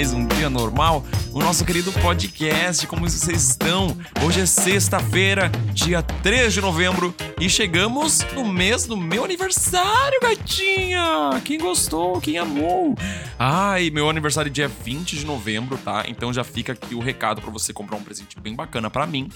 mais 0.00 0.14
um 0.14 0.26
dia 0.26 0.48
normal, 0.48 1.04
o 1.30 1.40
nosso 1.40 1.62
querido 1.62 1.92
podcast. 1.92 2.86
Como 2.86 3.06
vocês 3.06 3.50
estão? 3.50 3.94
Hoje 4.24 4.40
é 4.40 4.46
sexta-feira, 4.46 5.50
dia 5.74 6.02
3 6.02 6.54
de 6.54 6.62
novembro, 6.62 7.14
e 7.38 7.50
chegamos 7.50 8.20
no 8.34 8.50
mês 8.50 8.86
do 8.86 8.96
meu 8.96 9.26
aniversário, 9.26 10.18
gatinha! 10.22 11.38
Quem 11.44 11.58
gostou? 11.58 12.18
Quem 12.18 12.38
amou? 12.38 12.94
Ai, 13.38 13.90
meu 13.90 14.08
aniversário 14.08 14.48
é 14.48 14.52
dia 14.52 14.68
20 14.68 15.18
de 15.18 15.26
novembro, 15.26 15.76
tá? 15.76 16.04
Então 16.08 16.32
já 16.32 16.44
fica 16.44 16.72
aqui 16.72 16.94
o 16.94 17.00
recado 17.00 17.42
para 17.42 17.50
você 17.50 17.70
comprar 17.70 17.98
um 17.98 18.02
presente 18.02 18.40
bem 18.40 18.54
bacana 18.54 18.88
para 18.88 19.06
mim. 19.06 19.28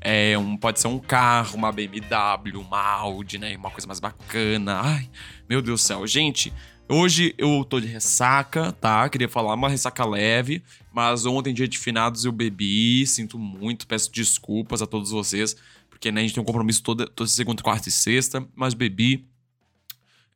É 0.00 0.38
um, 0.38 0.56
pode 0.56 0.78
ser 0.78 0.86
um 0.86 1.00
carro, 1.00 1.56
uma 1.56 1.72
BMW, 1.72 2.60
uma 2.60 2.80
Audi, 2.80 3.38
né? 3.38 3.56
Uma 3.56 3.70
coisa 3.70 3.88
mais 3.88 3.98
bacana. 3.98 4.82
Ai, 4.84 5.10
meu 5.48 5.60
Deus 5.60 5.80
do 5.80 5.84
céu. 5.84 6.06
Gente, 6.06 6.52
Hoje 6.94 7.34
eu 7.38 7.64
tô 7.64 7.80
de 7.80 7.86
ressaca, 7.86 8.70
tá? 8.70 9.08
Queria 9.08 9.26
falar 9.26 9.54
uma 9.54 9.66
ressaca 9.66 10.04
leve, 10.04 10.62
mas 10.92 11.24
ontem, 11.24 11.54
dia 11.54 11.66
de 11.66 11.78
finados, 11.78 12.26
eu 12.26 12.32
bebi, 12.32 13.06
sinto 13.06 13.38
muito, 13.38 13.86
peço 13.86 14.12
desculpas 14.12 14.82
a 14.82 14.86
todos 14.86 15.10
vocês, 15.10 15.56
porque 15.88 16.12
né, 16.12 16.20
a 16.20 16.22
gente 16.22 16.34
tem 16.34 16.42
um 16.42 16.44
compromisso 16.44 16.82
toda, 16.82 17.06
toda 17.06 17.30
segunda, 17.30 17.62
quarta 17.62 17.88
e 17.88 17.92
sexta, 17.92 18.46
mas 18.54 18.74
bebi. 18.74 19.24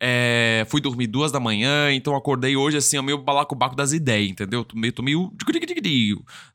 É, 0.00 0.66
fui 0.70 0.80
dormir 0.80 1.08
duas 1.08 1.30
da 1.30 1.38
manhã, 1.38 1.92
então 1.92 2.16
acordei 2.16 2.56
hoje 2.56 2.78
assim, 2.78 2.98
meio 3.02 3.18
balacobaco 3.18 3.76
das 3.76 3.92
ideias, 3.92 4.30
entendeu? 4.30 4.64
Tomei, 4.64 4.90
tomei, 4.90 5.14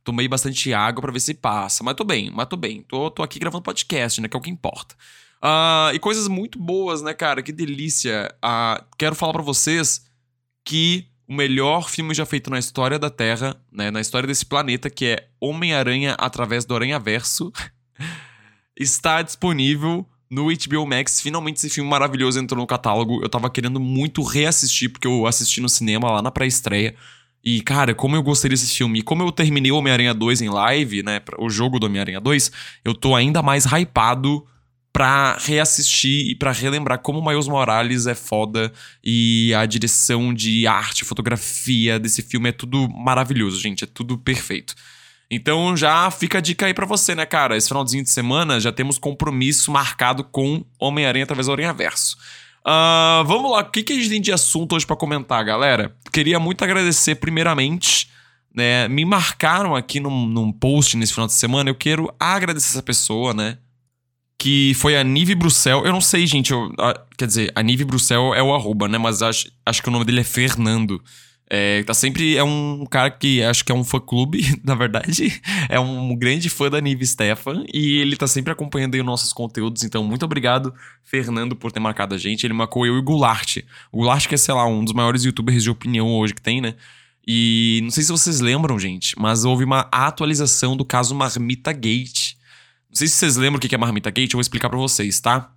tomei 0.04 0.27
bastante 0.27 0.74
água 0.74 0.99
para 0.99 1.12
ver 1.12 1.20
se 1.20 1.36
passa, 1.36 1.84
mas 1.84 1.93
tô 1.93 2.04
bem, 2.04 2.32
mas 2.32 2.48
tô 2.48 2.58
bem. 2.58 2.82
Tô, 2.88 3.12
tô 3.12 3.21
aqui 3.21 3.38
gravando 3.38 3.62
podcast, 3.62 4.20
né? 4.20 4.27
Que 4.27 4.36
é 4.36 4.40
o 4.40 4.41
que 4.41 4.49
importa. 4.49 4.96
Uh, 5.43 5.93
e 5.93 5.99
coisas 5.99 6.27
muito 6.27 6.59
boas, 6.59 7.01
né, 7.01 7.13
cara? 7.13 7.41
Que 7.41 7.51
delícia. 7.51 8.34
Uh, 8.43 8.84
quero 8.97 9.15
falar 9.15 9.34
para 9.34 9.41
vocês 9.41 10.05
que 10.63 11.07
o 11.27 11.34
melhor 11.34 11.89
filme 11.89 12.13
já 12.13 12.25
feito 12.25 12.49
na 12.49 12.59
história 12.59 12.99
da 12.99 13.09
Terra, 13.09 13.55
né, 13.71 13.89
na 13.89 14.01
história 14.01 14.27
desse 14.27 14.45
planeta, 14.45 14.89
que 14.89 15.05
é 15.05 15.27
Homem-Aranha 15.39 16.15
através 16.19 16.65
do 16.65 16.75
Aranha-Verso, 16.75 17.51
está 18.77 19.21
disponível 19.21 20.05
no 20.29 20.47
HBO 20.47 20.85
Max. 20.85 21.21
Finalmente 21.21 21.57
esse 21.57 21.69
filme 21.69 21.89
maravilhoso 21.89 22.39
entrou 22.39 22.62
no 22.62 22.67
catálogo. 22.67 23.23
Eu 23.23 23.29
tava 23.29 23.49
querendo 23.49 23.79
muito 23.79 24.21
reassistir, 24.21 24.91
porque 24.91 25.07
eu 25.07 25.25
assisti 25.25 25.59
no 25.59 25.69
cinema 25.69 26.12
lá 26.12 26.21
na 26.21 26.31
pré-estreia. 26.31 26.95
E, 27.43 27.62
cara, 27.62 27.95
como 27.95 28.15
eu 28.15 28.21
gostei 28.21 28.49
desse 28.49 28.67
filme, 28.75 28.99
e 28.99 29.01
como 29.01 29.23
eu 29.23 29.31
terminei 29.31 29.71
Homem-Aranha 29.71 30.13
2 30.13 30.41
em 30.41 30.49
live, 30.49 31.01
né, 31.01 31.21
o 31.39 31.49
jogo 31.49 31.79
do 31.79 31.87
Homem-Aranha 31.87 32.21
2, 32.21 32.51
eu 32.85 32.93
tô 32.93 33.15
ainda 33.15 33.41
mais 33.41 33.65
hypado 33.65 34.45
pra 34.93 35.37
reassistir 35.39 36.27
e 36.29 36.35
para 36.35 36.51
relembrar 36.51 36.99
como 36.99 37.20
o 37.20 37.25
Miles 37.25 37.47
Morales 37.47 38.07
é 38.07 38.15
foda 38.15 38.71
e 39.03 39.53
a 39.53 39.65
direção 39.65 40.34
de 40.34 40.67
arte, 40.67 41.05
fotografia 41.05 41.99
desse 41.99 42.21
filme 42.21 42.49
é 42.49 42.51
tudo 42.51 42.89
maravilhoso, 42.89 43.59
gente, 43.59 43.84
é 43.84 43.87
tudo 43.87 44.17
perfeito. 44.17 44.75
Então 45.29 45.77
já 45.77 46.12
fica 46.12 46.39
a 46.39 46.41
dica 46.41 46.65
aí 46.65 46.73
para 46.73 46.85
você, 46.85 47.15
né, 47.15 47.25
cara? 47.25 47.55
Esse 47.55 47.69
finalzinho 47.69 48.03
de 48.03 48.09
semana 48.09 48.59
já 48.59 48.71
temos 48.71 48.97
compromisso 48.97 49.71
marcado 49.71 50.25
com 50.25 50.65
Homem-Aranha 50.77 51.23
através 51.23 51.47
do 51.47 51.53
Aranha 51.53 51.71
Verso. 51.71 52.17
Uh, 52.62 53.23
vamos 53.25 53.49
lá, 53.51 53.62
o 53.62 53.71
que, 53.71 53.81
que 53.81 53.93
a 53.93 53.95
gente 53.95 54.09
tem 54.09 54.21
de 54.21 54.31
assunto 54.31 54.75
hoje 54.75 54.85
para 54.85 54.95
comentar, 54.97 55.43
galera? 55.43 55.95
Queria 56.12 56.37
muito 56.37 56.63
agradecer, 56.63 57.15
primeiramente, 57.15 58.09
né? 58.53 58.89
Me 58.89 59.05
marcaram 59.05 59.73
aqui 59.73 60.01
num, 60.01 60.27
num 60.27 60.51
post 60.51 60.97
nesse 60.97 61.13
final 61.13 61.27
de 61.27 61.34
semana. 61.34 61.69
Eu 61.69 61.75
quero 61.75 62.13
agradecer 62.19 62.73
essa 62.73 62.84
pessoa, 62.84 63.34
né? 63.34 63.57
Que 64.41 64.73
foi 64.73 64.97
a 64.97 65.03
Nive 65.03 65.35
Bruxel. 65.35 65.85
Eu 65.85 65.91
não 65.91 66.02
sei, 66.02 66.25
gente. 66.25 66.52
Eu, 66.52 66.74
a, 66.79 67.00
quer 67.16 67.28
dizer, 67.28 67.52
a 67.53 67.62
Nive 67.62 67.85
Bruxel 67.85 68.34
é 68.34 68.41
o 68.41 68.56
arroba, 68.56 68.88
né? 68.88 68.97
Mas 68.97 69.22
acho, 69.22 69.52
acho 69.63 69.84
que 69.84 69.88
o 69.88 69.91
nome 69.91 70.03
dele 70.03 70.22
é 70.22 70.24
Fernando. 70.24 71.00
É, 71.47 71.84
tá 71.84 71.94
sempre. 71.94 72.35
É 72.35 72.44
um 72.44 72.84
cara 72.90 73.12
que 73.12 73.44
acho 73.44 73.63
que 73.63 73.72
é 73.72 73.75
um 73.75 73.84
fã-clube, 73.84 74.59
na 74.66 74.74
verdade. 74.74 75.40
É 75.69 75.80
um 75.80 76.16
grande 76.16 76.50
fã 76.50 76.72
da 76.72 76.81
Nive 76.81 77.06
Stefan. 77.06 77.63
E 77.72 77.97
ele 77.97 78.16
tá 78.16 78.25
sempre 78.25 78.51
acompanhando 78.51 78.96
aí 78.96 79.00
os 79.00 79.06
nossos 79.06 79.31
conteúdos. 79.31 79.84
Então, 79.84 80.03
muito 80.03 80.25
obrigado, 80.25 80.74
Fernando, 81.03 81.56
por 81.56 81.72
ter 81.72 81.80
marcado 81.80 82.16
a 82.16 82.18
gente. 82.18 82.44
Ele 82.44 82.53
marcou 82.56 82.84
eu 82.84 82.96
e 82.96 82.97
o 82.97 83.03
Goulart. 83.03 83.57
O 83.91 83.97
Goulart, 83.97 84.28
que 84.28 84.34
é, 84.34 84.38
sei 84.40 84.56
lá, 84.56 84.66
um 84.66 84.84
dos 84.84 84.94
maiores 84.94 85.24
youtubers 85.24 85.62
de 85.62 85.69
opinião 85.69 86.12
hoje 86.16 86.34
que 86.34 86.41
tem, 86.41 86.62
né? 86.62 86.74
E 87.28 87.81
não 87.84 87.91
sei 87.91 88.01
se 88.01 88.12
vocês 88.12 88.40
lembram, 88.40 88.80
gente, 88.80 89.13
mas 89.19 89.46
houve 89.46 89.63
uma 89.63 89.88
atualização 89.91 90.75
do 90.75 90.84
caso 90.84 91.13
Marmita 91.13 91.72
Gate. 91.72 92.31
Não 92.91 92.97
sei 92.97 93.07
se 93.07 93.16
vocês 93.16 93.38
lembram 93.38 93.57
o 93.57 93.62
que 93.62 93.74
é 93.74 93.78
Marmita 93.78 94.12
Gate, 94.12 94.34
eu 94.34 94.38
vou 94.38 94.41
explicar 94.41 94.69
para 94.69 94.78
vocês, 94.78 95.22
tá? 95.22 95.50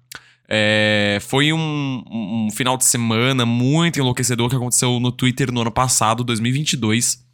É, 0.48 1.18
foi 1.20 1.52
um, 1.52 2.04
um, 2.08 2.48
final 2.52 2.76
de 2.76 2.84
semana 2.84 3.44
muito 3.44 3.98
enlouquecedor 3.98 4.48
que 4.48 4.54
aconteceu 4.54 5.00
no 5.00 5.10
Twitter 5.10 5.50
no 5.50 5.62
ano 5.62 5.72
passado, 5.72 6.22
2022. 6.22 7.24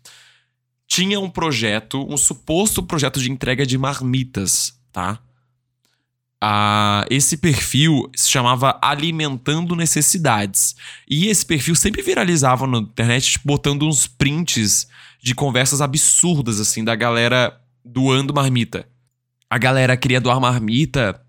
Tinha 0.87 1.21
um 1.21 1.28
projeto, 1.28 2.06
um 2.09 2.16
suposto 2.16 2.83
projeto 2.83 3.21
de 3.21 3.31
entrega 3.31 3.66
de 3.66 3.77
marmitas, 3.77 4.72
tá? 4.91 5.21
Ah, 6.41 7.05
esse 7.10 7.37
perfil 7.37 8.10
se 8.16 8.31
chamava 8.31 8.78
Alimentando 8.81 9.77
Necessidades. 9.77 10.75
E 11.06 11.27
esse 11.27 11.44
perfil 11.44 11.75
sempre 11.75 12.00
viralizava 12.00 12.66
na 12.66 12.78
internet, 12.78 13.33
tipo, 13.33 13.47
botando 13.47 13.87
uns 13.87 14.06
prints 14.06 14.89
de 15.21 15.34
conversas 15.34 15.83
absurdas, 15.83 16.59
assim, 16.59 16.83
da 16.83 16.94
galera 16.94 17.60
doando 17.84 18.33
marmita 18.33 18.90
a 19.50 19.59
galera 19.59 19.97
queria 19.97 20.21
doar 20.21 20.41
marmita, 20.41 21.21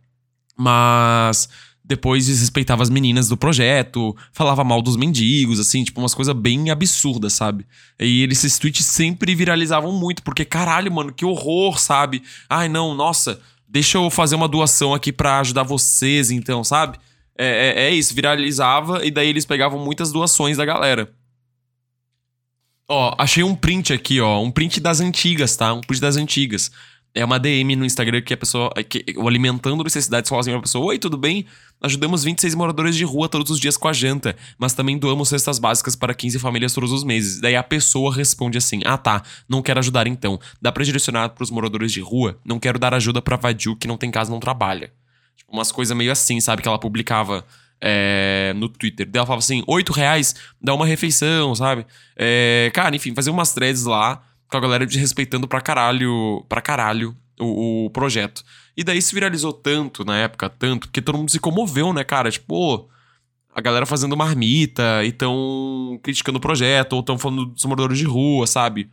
mas 0.55 1.49
depois 1.83 2.27
desrespeitava 2.27 2.83
as 2.83 2.89
meninas 2.89 3.27
do 3.27 3.35
projeto, 3.35 4.15
falava 4.31 4.63
mal 4.63 4.81
dos 4.81 4.95
mendigos, 4.95 5.59
assim, 5.59 5.83
tipo, 5.83 5.99
umas 5.99 6.13
coisas 6.13 6.35
bem 6.35 6.69
absurdas, 6.69 7.33
sabe? 7.33 7.65
E 7.99 8.23
esses 8.23 8.59
tweets 8.59 8.85
sempre 8.85 9.33
viralizavam 9.33 9.91
muito, 9.91 10.21
porque 10.21 10.45
caralho, 10.45 10.91
mano, 10.91 11.11
que 11.11 11.25
horror, 11.25 11.79
sabe? 11.79 12.21
Ai, 12.47 12.69
não, 12.69 12.93
nossa, 12.93 13.41
deixa 13.67 13.97
eu 13.97 14.09
fazer 14.11 14.35
uma 14.35 14.47
doação 14.47 14.93
aqui 14.93 15.11
para 15.11 15.39
ajudar 15.39 15.63
vocês, 15.63 16.29
então, 16.29 16.63
sabe? 16.63 16.99
É, 17.35 17.47
é, 17.47 17.83
é, 17.87 17.91
isso, 17.91 18.13
viralizava 18.13 19.03
e 19.03 19.09
daí 19.09 19.27
eles 19.27 19.45
pegavam 19.45 19.83
muitas 19.83 20.11
doações 20.11 20.57
da 20.57 20.65
galera. 20.65 21.11
Ó, 22.87 23.15
achei 23.17 23.41
um 23.41 23.55
print 23.55 23.91
aqui, 23.91 24.21
ó, 24.21 24.41
um 24.41 24.51
print 24.51 24.79
das 24.79 24.99
antigas, 24.99 25.55
tá? 25.55 25.73
Um 25.73 25.81
print 25.81 26.01
das 26.01 26.17
antigas 26.17 26.71
é 27.13 27.25
uma 27.25 27.38
DM 27.38 27.75
no 27.75 27.85
Instagram 27.85 28.22
que 28.22 28.33
a 28.33 28.38
pessoa. 28.38 28.72
Que, 28.88 29.03
o 29.17 29.27
Alimentando 29.27 29.83
Necessidades 29.83 30.29
fala 30.29 30.41
assim 30.41 30.51
pra 30.51 30.61
pessoa: 30.61 30.85
Oi, 30.85 30.97
tudo 30.97 31.17
bem? 31.17 31.45
Ajudamos 31.81 32.23
26 32.23 32.55
moradores 32.55 32.95
de 32.95 33.03
rua 33.03 33.27
todos 33.27 33.51
os 33.51 33.59
dias 33.59 33.75
com 33.75 33.88
a 33.88 33.94
janta, 33.94 34.35
mas 34.57 34.73
também 34.73 34.97
doamos 34.97 35.27
cestas 35.27 35.59
básicas 35.59 35.95
para 35.95 36.13
15 36.13 36.39
famílias 36.39 36.73
todos 36.73 36.91
os 36.91 37.03
meses. 37.03 37.41
Daí 37.41 37.55
a 37.55 37.63
pessoa 37.63 38.13
responde 38.13 38.57
assim: 38.57 38.81
Ah, 38.85 38.97
tá, 38.97 39.23
não 39.47 39.61
quero 39.61 39.79
ajudar 39.79 40.07
então. 40.07 40.39
Dá 40.61 40.72
pra 40.72 40.83
direcionar 40.83 41.29
pros 41.29 41.51
moradores 41.51 41.91
de 41.91 41.99
rua? 41.99 42.39
Não 42.45 42.59
quero 42.59 42.79
dar 42.79 42.94
ajuda 42.94 43.22
pra 43.22 43.35
vadio 43.35 43.75
que 43.75 43.88
não 43.88 43.97
tem 43.97 44.09
casa 44.09 44.31
não 44.31 44.39
trabalha. 44.39 44.91
Tipo, 45.35 45.51
umas 45.51 45.72
coisas 45.72 45.95
meio 45.95 46.11
assim, 46.11 46.39
sabe? 46.39 46.61
Que 46.61 46.67
ela 46.67 46.79
publicava. 46.79 47.45
É, 47.83 48.53
no 48.57 48.69
Twitter. 48.69 49.09
Daí 49.09 49.17
ela 49.17 49.25
falava 49.25 49.39
assim: 49.39 49.63
8 49.66 49.91
reais, 49.91 50.35
dá 50.61 50.72
uma 50.72 50.85
refeição, 50.85 51.55
sabe? 51.55 51.83
É, 52.16 52.69
cara, 52.75 52.95
enfim, 52.95 53.11
fazer 53.16 53.31
umas 53.31 53.55
threads 53.55 53.85
lá 53.85 54.22
com 54.51 54.57
a 54.57 54.59
galera 54.59 54.85
desrespeitando 54.85 55.47
pra 55.47 55.62
caralho, 55.62 56.45
pra 56.50 56.62
caralho 56.62 57.16
o, 57.39 57.85
o, 57.85 57.89
projeto. 57.89 58.44
E 58.75 58.84
daí 58.84 59.01
se 59.01 59.16
viralizou 59.16 59.53
tanto 59.53 60.03
na 60.03 60.17
época, 60.17 60.50
tanto, 60.50 60.88
porque 60.88 61.01
todo 61.01 61.17
mundo 61.17 61.31
se 61.31 61.39
comoveu, 61.39 61.94
né, 61.94 62.03
cara? 62.03 62.29
Tipo, 62.29 62.90
a 63.56 63.61
galera 63.61 63.85
fazendo 63.85 64.16
marmita 64.17 65.03
e 65.06 65.11
tão 65.11 65.97
criticando 66.03 66.38
o 66.38 66.41
projeto, 66.41 66.94
ou 66.94 67.01
tão 67.01 67.17
falando 67.17 67.45
dos 67.45 67.63
moradores 67.63 67.97
de 67.97 68.06
rua, 68.06 68.45
sabe? 68.45 68.91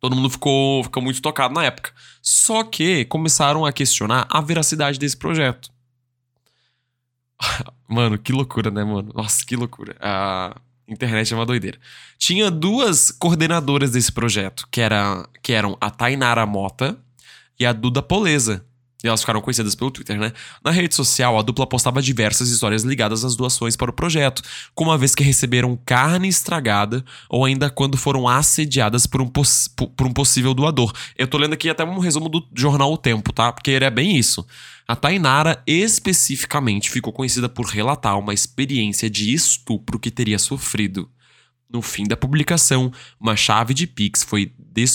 Todo 0.00 0.16
mundo 0.16 0.28
ficou, 0.28 0.82
ficou 0.82 1.02
muito 1.02 1.22
tocado 1.22 1.54
na 1.54 1.64
época. 1.64 1.92
Só 2.20 2.64
que 2.64 3.04
começaram 3.04 3.64
a 3.64 3.72
questionar 3.72 4.26
a 4.28 4.40
veracidade 4.40 4.98
desse 4.98 5.16
projeto. 5.16 5.70
mano, 7.88 8.18
que 8.18 8.32
loucura, 8.32 8.70
né, 8.70 8.82
mano? 8.82 9.12
Nossa, 9.14 9.44
que 9.46 9.54
loucura. 9.54 9.96
Ah, 10.00 10.56
Internet 10.88 11.32
é 11.32 11.36
uma 11.36 11.46
doideira. 11.46 11.78
Tinha 12.18 12.50
duas 12.50 13.10
coordenadoras 13.10 13.90
desse 13.90 14.12
projeto, 14.12 14.66
que, 14.70 14.80
era, 14.80 15.28
que 15.42 15.52
eram 15.52 15.76
a 15.80 15.90
Tainara 15.90 16.46
Mota 16.46 16.96
e 17.58 17.66
a 17.66 17.72
Duda 17.72 18.02
Poleza. 18.02 18.64
E 19.04 19.08
elas 19.08 19.20
ficaram 19.20 19.40
conhecidas 19.40 19.74
pelo 19.74 19.90
Twitter, 19.90 20.18
né? 20.18 20.32
Na 20.64 20.70
rede 20.70 20.94
social, 20.94 21.38
a 21.38 21.42
dupla 21.42 21.66
postava 21.66 22.00
diversas 22.00 22.48
histórias 22.48 22.82
ligadas 22.82 23.24
às 23.24 23.36
doações 23.36 23.76
para 23.76 23.90
o 23.90 23.94
projeto, 23.94 24.42
como 24.74 24.90
uma 24.90 24.96
vez 24.96 25.14
que 25.14 25.22
receberam 25.22 25.78
carne 25.84 26.28
estragada 26.28 27.04
ou 27.28 27.44
ainda 27.44 27.68
quando 27.68 27.96
foram 27.96 28.26
assediadas 28.26 29.06
por 29.06 29.20
um, 29.20 29.28
por 29.28 30.06
um 30.06 30.12
possível 30.12 30.54
doador. 30.54 30.92
Eu 31.16 31.28
tô 31.28 31.36
lendo 31.36 31.52
aqui 31.52 31.68
até 31.68 31.84
um 31.84 31.98
resumo 31.98 32.28
do 32.28 32.46
jornal 32.54 32.92
O 32.92 32.96
Tempo, 32.96 33.32
tá? 33.32 33.52
Porque 33.52 33.70
ele 33.70 33.84
é 33.84 33.90
bem 33.90 34.16
isso. 34.16 34.46
A 34.88 34.94
Tainara 34.94 35.62
especificamente 35.66 36.90
ficou 36.90 37.12
conhecida 37.12 37.48
por 37.48 37.66
relatar 37.66 38.18
uma 38.18 38.32
experiência 38.32 39.10
de 39.10 39.34
estupro 39.34 39.98
que 39.98 40.10
teria 40.10 40.38
sofrido. 40.38 41.10
No 41.68 41.82
fim 41.82 42.04
da 42.04 42.16
publicação, 42.16 42.92
uma 43.18 43.34
chave 43.34 43.74
de 43.74 43.88
Pix 43.88 44.22
foi 44.22 44.52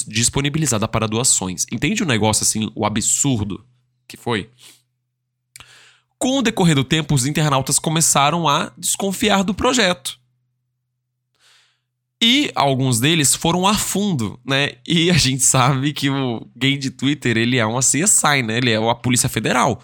disponibilizada 0.08 0.88
para 0.88 1.08
doações. 1.08 1.66
Entende 1.70 2.04
o 2.04 2.06
negócio 2.06 2.44
assim, 2.44 2.72
o 2.74 2.86
absurdo 2.86 3.66
que 4.08 4.16
foi? 4.16 4.50
Com 6.18 6.38
o 6.38 6.42
decorrer 6.42 6.76
do 6.76 6.84
tempo, 6.84 7.16
os 7.16 7.26
internautas 7.26 7.80
começaram 7.80 8.48
a 8.48 8.72
desconfiar 8.78 9.44
do 9.44 9.54
projeto. 9.54 10.21
E 12.24 12.52
alguns 12.54 13.00
deles 13.00 13.34
foram 13.34 13.66
a 13.66 13.74
fundo, 13.74 14.40
né? 14.46 14.74
E 14.88 15.10
a 15.10 15.16
gente 15.18 15.44
sabe 15.44 15.92
que 15.92 16.08
o 16.08 16.48
gay 16.56 16.78
de 16.78 16.92
Twitter, 16.92 17.36
ele 17.36 17.58
é 17.58 17.66
uma 17.66 17.80
CSI, 17.80 18.44
né? 18.46 18.58
Ele 18.58 18.70
é 18.70 18.78
a 18.78 18.94
Polícia 18.94 19.28
Federal. 19.28 19.82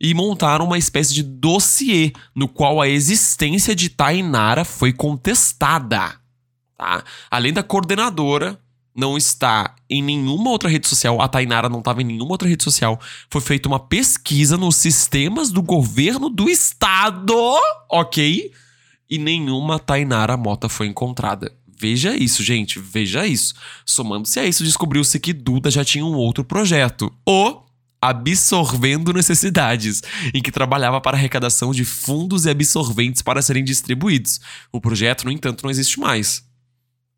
E 0.00 0.12
montaram 0.12 0.64
uma 0.64 0.78
espécie 0.78 1.14
de 1.14 1.22
dossiê 1.22 2.12
no 2.34 2.48
qual 2.48 2.80
a 2.80 2.88
existência 2.88 3.76
de 3.76 3.90
Tainara 3.90 4.64
foi 4.64 4.92
contestada. 4.92 6.16
Tá? 6.76 7.04
Além 7.30 7.52
da 7.52 7.62
coordenadora 7.62 8.58
não 8.94 9.16
está 9.16 9.76
em 9.88 10.02
nenhuma 10.02 10.50
outra 10.50 10.68
rede 10.68 10.88
social, 10.88 11.20
a 11.20 11.28
Tainara 11.28 11.68
não 11.68 11.78
estava 11.78 12.02
em 12.02 12.04
nenhuma 12.04 12.32
outra 12.32 12.48
rede 12.48 12.64
social. 12.64 13.00
Foi 13.30 13.40
feita 13.40 13.68
uma 13.68 13.78
pesquisa 13.78 14.56
nos 14.56 14.74
sistemas 14.74 15.52
do 15.52 15.62
governo 15.62 16.28
do 16.28 16.50
estado, 16.50 17.36
ok? 17.88 18.52
E 19.08 19.18
nenhuma 19.18 19.78
Tainara 19.78 20.36
Mota 20.36 20.68
foi 20.68 20.88
encontrada. 20.88 21.57
Veja 21.80 22.16
isso, 22.16 22.42
gente, 22.42 22.78
veja 22.80 23.26
isso. 23.26 23.54
Somando-se 23.86 24.40
a 24.40 24.46
isso, 24.46 24.64
descobriu-se 24.64 25.20
que 25.20 25.32
Duda 25.32 25.70
já 25.70 25.84
tinha 25.84 26.04
um 26.04 26.14
outro 26.14 26.44
projeto, 26.44 27.12
o 27.26 27.62
Absorvendo 28.00 29.12
Necessidades, 29.12 30.02
em 30.32 30.42
que 30.42 30.52
trabalhava 30.52 31.00
para 31.00 31.16
arrecadação 31.16 31.72
de 31.72 31.84
fundos 31.84 32.46
e 32.46 32.50
absorventes 32.50 33.22
para 33.22 33.42
serem 33.42 33.64
distribuídos. 33.64 34.40
O 34.72 34.80
projeto, 34.80 35.24
no 35.24 35.32
entanto, 35.32 35.62
não 35.62 35.70
existe 35.70 35.98
mais. 35.98 36.44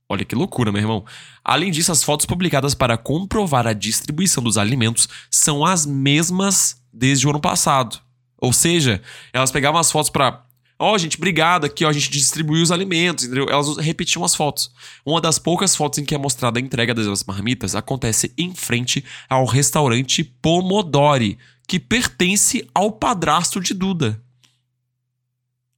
Olha 0.08 0.24
que 0.24 0.34
loucura, 0.34 0.72
meu 0.72 0.80
irmão. 0.82 1.04
Além 1.44 1.70
disso, 1.70 1.92
as 1.92 2.02
fotos 2.02 2.26
publicadas 2.26 2.74
para 2.74 2.98
comprovar 2.98 3.66
a 3.66 3.72
distribuição 3.72 4.42
dos 4.42 4.58
alimentos 4.58 5.08
são 5.30 5.64
as 5.64 5.86
mesmas 5.86 6.82
desde 6.92 7.26
o 7.26 7.30
ano 7.30 7.40
passado. 7.40 8.00
Ou 8.38 8.52
seja, 8.52 9.00
elas 9.32 9.52
pegavam 9.52 9.78
as 9.78 9.92
fotos 9.92 10.10
para 10.10 10.44
Ó, 10.82 10.94
oh, 10.94 10.98
gente, 10.98 11.18
obrigado 11.18 11.66
aqui, 11.66 11.84
ó, 11.84 11.90
a 11.90 11.92
gente 11.92 12.08
distribuiu 12.08 12.62
os 12.62 12.72
alimentos, 12.72 13.26
entendeu? 13.26 13.46
Elas 13.50 13.76
repetiam 13.76 14.24
as 14.24 14.34
fotos. 14.34 14.72
Uma 15.04 15.20
das 15.20 15.38
poucas 15.38 15.76
fotos 15.76 15.98
em 15.98 16.06
que 16.06 16.14
é 16.14 16.18
mostrada 16.18 16.58
a 16.58 16.62
entrega 16.62 16.94
das 16.94 17.22
marmitas 17.24 17.74
acontece 17.74 18.32
em 18.38 18.54
frente 18.54 19.04
ao 19.28 19.44
restaurante 19.44 20.24
Pomodori, 20.24 21.36
que 21.68 21.78
pertence 21.78 22.66
ao 22.74 22.90
padrasto 22.90 23.60
de 23.60 23.74
Duda. 23.74 24.22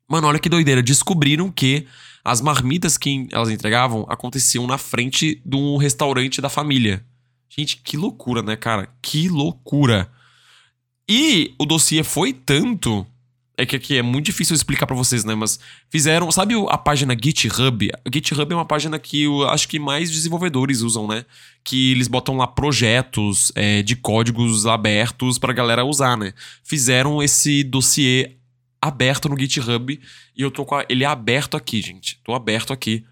Mano, 0.09 0.29
olha 0.29 0.39
que 0.39 0.49
doideira. 0.49 0.81
Descobriram 0.81 1.51
que 1.51 1.85
as 2.25 2.41
marmitas 2.41 2.97
que 2.97 3.27
elas 3.33 3.51
entregavam 3.51 4.07
aconteciam 4.09 4.69
na 4.69 4.79
frente 4.79 5.43
de 5.45 5.57
um 5.57 5.79
restaurante 5.79 6.41
da 6.41 6.49
família. 6.49 7.05
Gente, 7.49 7.79
que 7.79 7.97
loucura, 7.97 8.41
né, 8.41 8.55
cara? 8.55 8.89
Que 9.03 9.29
loucura. 9.29 10.09
E 11.09 11.57
o 11.59 11.67
dossiê 11.67 12.05
foi 12.05 12.33
tanto 12.33 13.05
é 13.62 13.67
que 13.67 13.76
aqui 13.76 13.97
é 13.97 14.03
muito 14.03 14.26
difícil 14.26 14.55
explicar 14.55 14.87
para 14.87 14.97
vocês, 14.97 15.25
né? 15.25 15.35
Mas 15.35 15.59
fizeram. 15.88 16.31
Sabe 16.31 16.55
a 16.69 16.76
página 16.76 17.17
GitHub? 17.20 17.91
GitHub 18.12 18.53
é 18.53 18.56
uma 18.56 18.64
página 18.64 18.99
que 18.99 19.23
eu 19.23 19.49
acho 19.49 19.69
que 19.69 19.79
mais 19.79 20.11
desenvolvedores 20.11 20.81
usam, 20.81 21.06
né? 21.06 21.25
Que 21.62 21.93
eles 21.93 22.09
botam 22.09 22.37
lá 22.37 22.47
projetos 22.47 23.53
é, 23.55 23.82
de 23.82 23.94
códigos 23.94 24.67
abertos 24.67 25.38
pra 25.38 25.53
galera 25.53 25.85
usar, 25.85 26.17
né? 26.17 26.35
Fizeram 26.64 27.23
esse 27.23 27.62
dossiê 27.62 28.37
aberto 28.81 29.29
no 29.29 29.38
GitHub 29.38 30.00
e 30.37 30.43
eu 30.43 30.50
tô 30.50 30.65
com 30.65 30.75
a, 30.75 30.85
ele 30.88 31.05
é 31.05 31.06
aberto 31.06 31.56
aqui, 31.56 31.81
gente. 31.81 32.19
Tô 32.25 32.35
aberto 32.35 32.73
aqui. 32.73 33.05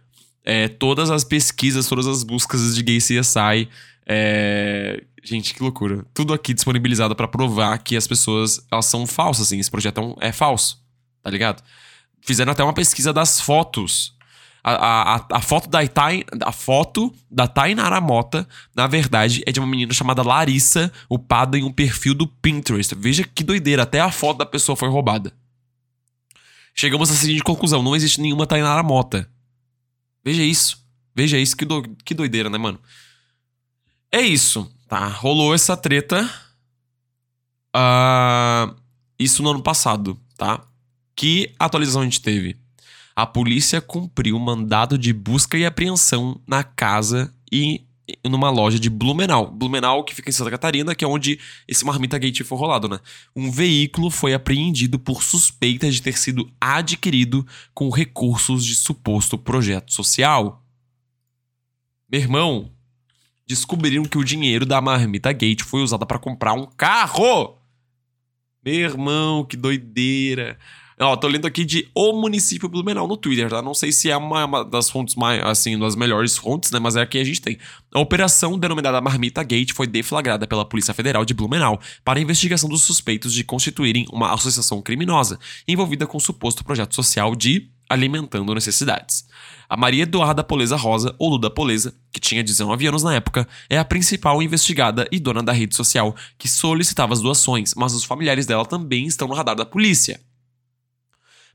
É, 0.44 0.66
todas 0.66 1.10
as 1.10 1.22
pesquisas, 1.22 1.86
todas 1.86 2.06
as 2.06 2.24
buscas 2.24 2.74
de 2.74 2.82
gay 2.82 2.98
CSI. 2.98 3.68
É, 4.04 5.04
Gente, 5.22 5.54
que 5.54 5.62
loucura. 5.62 6.04
Tudo 6.14 6.32
aqui 6.32 6.54
disponibilizado 6.54 7.14
para 7.14 7.28
provar 7.28 7.78
que 7.78 7.96
as 7.96 8.06
pessoas 8.06 8.64
elas 8.70 8.86
são 8.86 9.06
falsas, 9.06 9.46
assim. 9.46 9.58
Esse 9.58 9.70
projeto 9.70 9.98
é, 9.98 10.04
um, 10.04 10.14
é 10.20 10.32
falso, 10.32 10.82
tá 11.22 11.30
ligado? 11.30 11.62
Fizeram 12.22 12.52
até 12.52 12.64
uma 12.64 12.72
pesquisa 12.72 13.12
das 13.12 13.40
fotos. 13.40 14.14
A, 14.62 15.14
a, 15.14 15.26
a, 15.32 15.40
foto 15.40 15.70
da 15.70 15.82
Itai, 15.82 16.22
a 16.42 16.52
foto 16.52 17.14
da 17.30 17.48
Tainara 17.48 17.98
Mota, 17.98 18.46
na 18.74 18.86
verdade, 18.86 19.42
é 19.46 19.52
de 19.52 19.58
uma 19.58 19.66
menina 19.66 19.92
chamada 19.94 20.22
Larissa, 20.22 20.92
upada 21.10 21.56
em 21.58 21.64
um 21.64 21.72
perfil 21.72 22.14
do 22.14 22.26
Pinterest. 22.26 22.94
Veja 22.94 23.24
que 23.24 23.42
doideira, 23.42 23.84
até 23.84 24.00
a 24.00 24.10
foto 24.10 24.38
da 24.38 24.46
pessoa 24.46 24.76
foi 24.76 24.88
roubada. 24.88 25.32
Chegamos 26.74 27.10
à 27.10 27.14
seguinte 27.14 27.42
conclusão: 27.42 27.82
não 27.82 27.96
existe 27.96 28.20
nenhuma 28.20 28.46
Tainara 28.46 28.82
Mota. 28.82 29.28
Veja 30.24 30.42
isso. 30.42 30.78
Veja 31.14 31.38
isso, 31.38 31.56
que, 31.56 31.64
do, 31.64 31.82
que 32.04 32.14
doideira, 32.14 32.48
né, 32.48 32.58
mano? 32.58 32.78
É 34.12 34.20
isso. 34.20 34.70
Tá, 34.90 35.06
rolou 35.06 35.54
essa 35.54 35.76
treta. 35.76 36.28
Uh, 37.72 38.74
isso 39.20 39.40
no 39.40 39.50
ano 39.50 39.62
passado, 39.62 40.20
tá? 40.36 40.66
Que 41.14 41.54
atualização 41.60 42.00
a 42.00 42.04
gente 42.04 42.20
teve? 42.20 42.56
A 43.14 43.24
polícia 43.24 43.80
cumpriu 43.80 44.36
mandado 44.40 44.98
de 44.98 45.12
busca 45.12 45.56
e 45.56 45.64
apreensão 45.64 46.40
na 46.44 46.64
casa 46.64 47.32
e 47.52 47.84
numa 48.26 48.50
loja 48.50 48.80
de 48.80 48.90
Blumenau. 48.90 49.48
Blumenau, 49.52 50.02
que 50.02 50.12
fica 50.12 50.28
em 50.28 50.32
Santa 50.32 50.50
Catarina, 50.50 50.92
que 50.92 51.04
é 51.04 51.08
onde 51.08 51.38
esse 51.68 51.84
Marmita 51.84 52.18
Gate 52.18 52.42
foi 52.42 52.58
rolado, 52.58 52.88
né? 52.88 52.98
Um 53.36 53.48
veículo 53.48 54.10
foi 54.10 54.34
apreendido 54.34 54.98
por 54.98 55.22
suspeita 55.22 55.88
de 55.88 56.02
ter 56.02 56.18
sido 56.18 56.50
adquirido 56.60 57.46
com 57.72 57.90
recursos 57.90 58.64
de 58.64 58.74
suposto 58.74 59.38
projeto 59.38 59.94
social. 59.94 60.64
Meu 62.10 62.20
irmão, 62.20 62.72
descobriram 63.50 64.04
que 64.04 64.16
o 64.16 64.22
dinheiro 64.22 64.64
da 64.64 64.80
Marmita 64.80 65.32
Gate 65.32 65.62
foi 65.62 65.82
usado 65.82 66.06
para 66.06 66.20
comprar 66.20 66.52
um 66.52 66.66
carro. 66.66 67.58
Meu 68.64 68.74
irmão, 68.74 69.44
que 69.44 69.56
doideira. 69.56 70.56
Ó, 71.00 71.16
tô 71.16 71.26
lendo 71.26 71.46
aqui 71.46 71.64
de 71.64 71.88
O 71.92 72.12
Município 72.12 72.68
Blumenau 72.68 73.08
no 73.08 73.16
Twitter, 73.16 73.48
tá? 73.48 73.60
Não 73.60 73.74
sei 73.74 73.90
se 73.90 74.08
é 74.08 74.16
uma, 74.16 74.44
uma, 74.44 74.64
das 74.64 74.88
fontes 74.88 75.16
mais, 75.16 75.42
assim, 75.42 75.76
das 75.76 75.96
melhores 75.96 76.36
fontes, 76.36 76.70
né? 76.70 76.78
Mas 76.78 76.94
é 76.94 77.00
aqui 77.00 77.18
a 77.18 77.24
gente 77.24 77.40
tem. 77.40 77.58
A 77.92 77.98
operação 77.98 78.56
denominada 78.56 79.00
Marmita 79.00 79.42
Gate 79.42 79.72
foi 79.72 79.88
deflagrada 79.88 80.46
pela 80.46 80.64
Polícia 80.64 80.94
Federal 80.94 81.24
de 81.24 81.34
Blumenau 81.34 81.80
para 82.04 82.20
a 82.20 82.22
investigação 82.22 82.68
dos 82.68 82.82
suspeitos 82.82 83.32
de 83.32 83.42
constituírem 83.42 84.06
uma 84.12 84.32
associação 84.32 84.80
criminosa 84.80 85.40
envolvida 85.66 86.06
com 86.06 86.18
o 86.18 86.20
suposto 86.20 86.62
projeto 86.62 86.94
social 86.94 87.34
de 87.34 87.68
alimentando 87.90 88.54
necessidades. 88.54 89.26
A 89.68 89.76
Maria 89.76 90.04
Eduarda 90.04 90.44
Poleza 90.44 90.76
Rosa, 90.76 91.14
ou 91.18 91.30
Luda 91.30 91.50
Poleza, 91.50 91.94
que 92.12 92.20
tinha 92.20 92.42
19 92.42 92.86
anos 92.86 93.02
na 93.02 93.14
época, 93.14 93.46
é 93.68 93.78
a 93.78 93.84
principal 93.84 94.40
investigada 94.40 95.06
e 95.10 95.18
dona 95.18 95.42
da 95.42 95.52
rede 95.52 95.74
social 95.74 96.14
que 96.38 96.48
solicitava 96.48 97.12
as 97.12 97.20
doações, 97.20 97.74
mas 97.76 97.92
os 97.92 98.04
familiares 98.04 98.46
dela 98.46 98.64
também 98.64 99.06
estão 99.06 99.26
no 99.26 99.34
radar 99.34 99.56
da 99.56 99.66
polícia. 99.66 100.20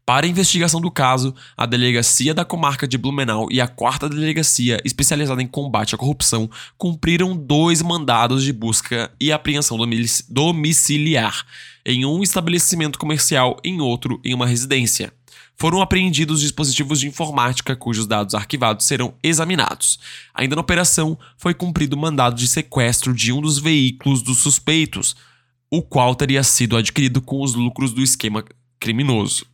Para 0.06 0.28
a 0.28 0.30
investigação 0.30 0.80
do 0.80 0.92
caso, 0.92 1.34
a 1.58 1.66
Delegacia 1.66 2.32
da 2.32 2.46
Comarca 2.46 2.88
de 2.88 2.96
Blumenau 2.96 3.48
e 3.50 3.60
a 3.60 3.68
Quarta 3.68 4.08
Delegacia, 4.08 4.80
especializada 4.86 5.42
em 5.42 5.48
combate 5.48 5.96
à 5.96 5.98
corrupção, 5.98 6.48
cumpriram 6.78 7.36
dois 7.36 7.82
mandados 7.82 8.44
de 8.44 8.54
busca 8.54 9.12
e 9.20 9.32
apreensão 9.32 9.80
domiciliar, 10.30 11.44
em 11.84 12.06
um 12.06 12.22
estabelecimento 12.22 13.00
comercial, 13.00 13.58
em 13.64 13.82
outro, 13.82 14.22
em 14.24 14.34
uma 14.34 14.46
residência 14.46 15.12
foram 15.58 15.82
apreendidos 15.82 16.42
dispositivos 16.42 17.00
de 17.00 17.08
informática 17.08 17.76
cujos 17.76 18.06
dados 18.06 18.36
arquivados 18.36 18.86
serão 18.86 19.14
examinados. 19.24 20.00
Ainda 20.34 20.56
na 20.56 20.62
operação, 20.62 21.18
foi 21.38 21.54
cumprido 21.54 21.96
o 21.96 22.00
mandado 22.00 22.36
de 22.36 22.48
sequestro 22.48 23.14
de 23.14 23.32
um 23.32 23.42
dos 23.42 23.58
veículos 23.58 24.22
dos 24.22 24.40
suspeitos, 24.40 25.16
o 25.70 25.82
qual 25.82 26.14
teria 26.14 26.44
sido 26.44 26.76
adquirido 26.78 27.22
com 27.22 27.42
os 27.42 27.56
lucros 27.56 27.94
do 27.94 28.02
esquema 28.02 28.44
criminoso. 28.80 29.46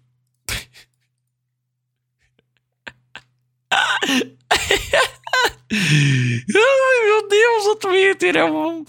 Ai, 5.73 7.05
meu 7.05 7.29
Deus, 7.29 7.65
o 7.67 7.75
Twitter 7.77 8.35
é 8.35 8.43
um. 8.43 8.83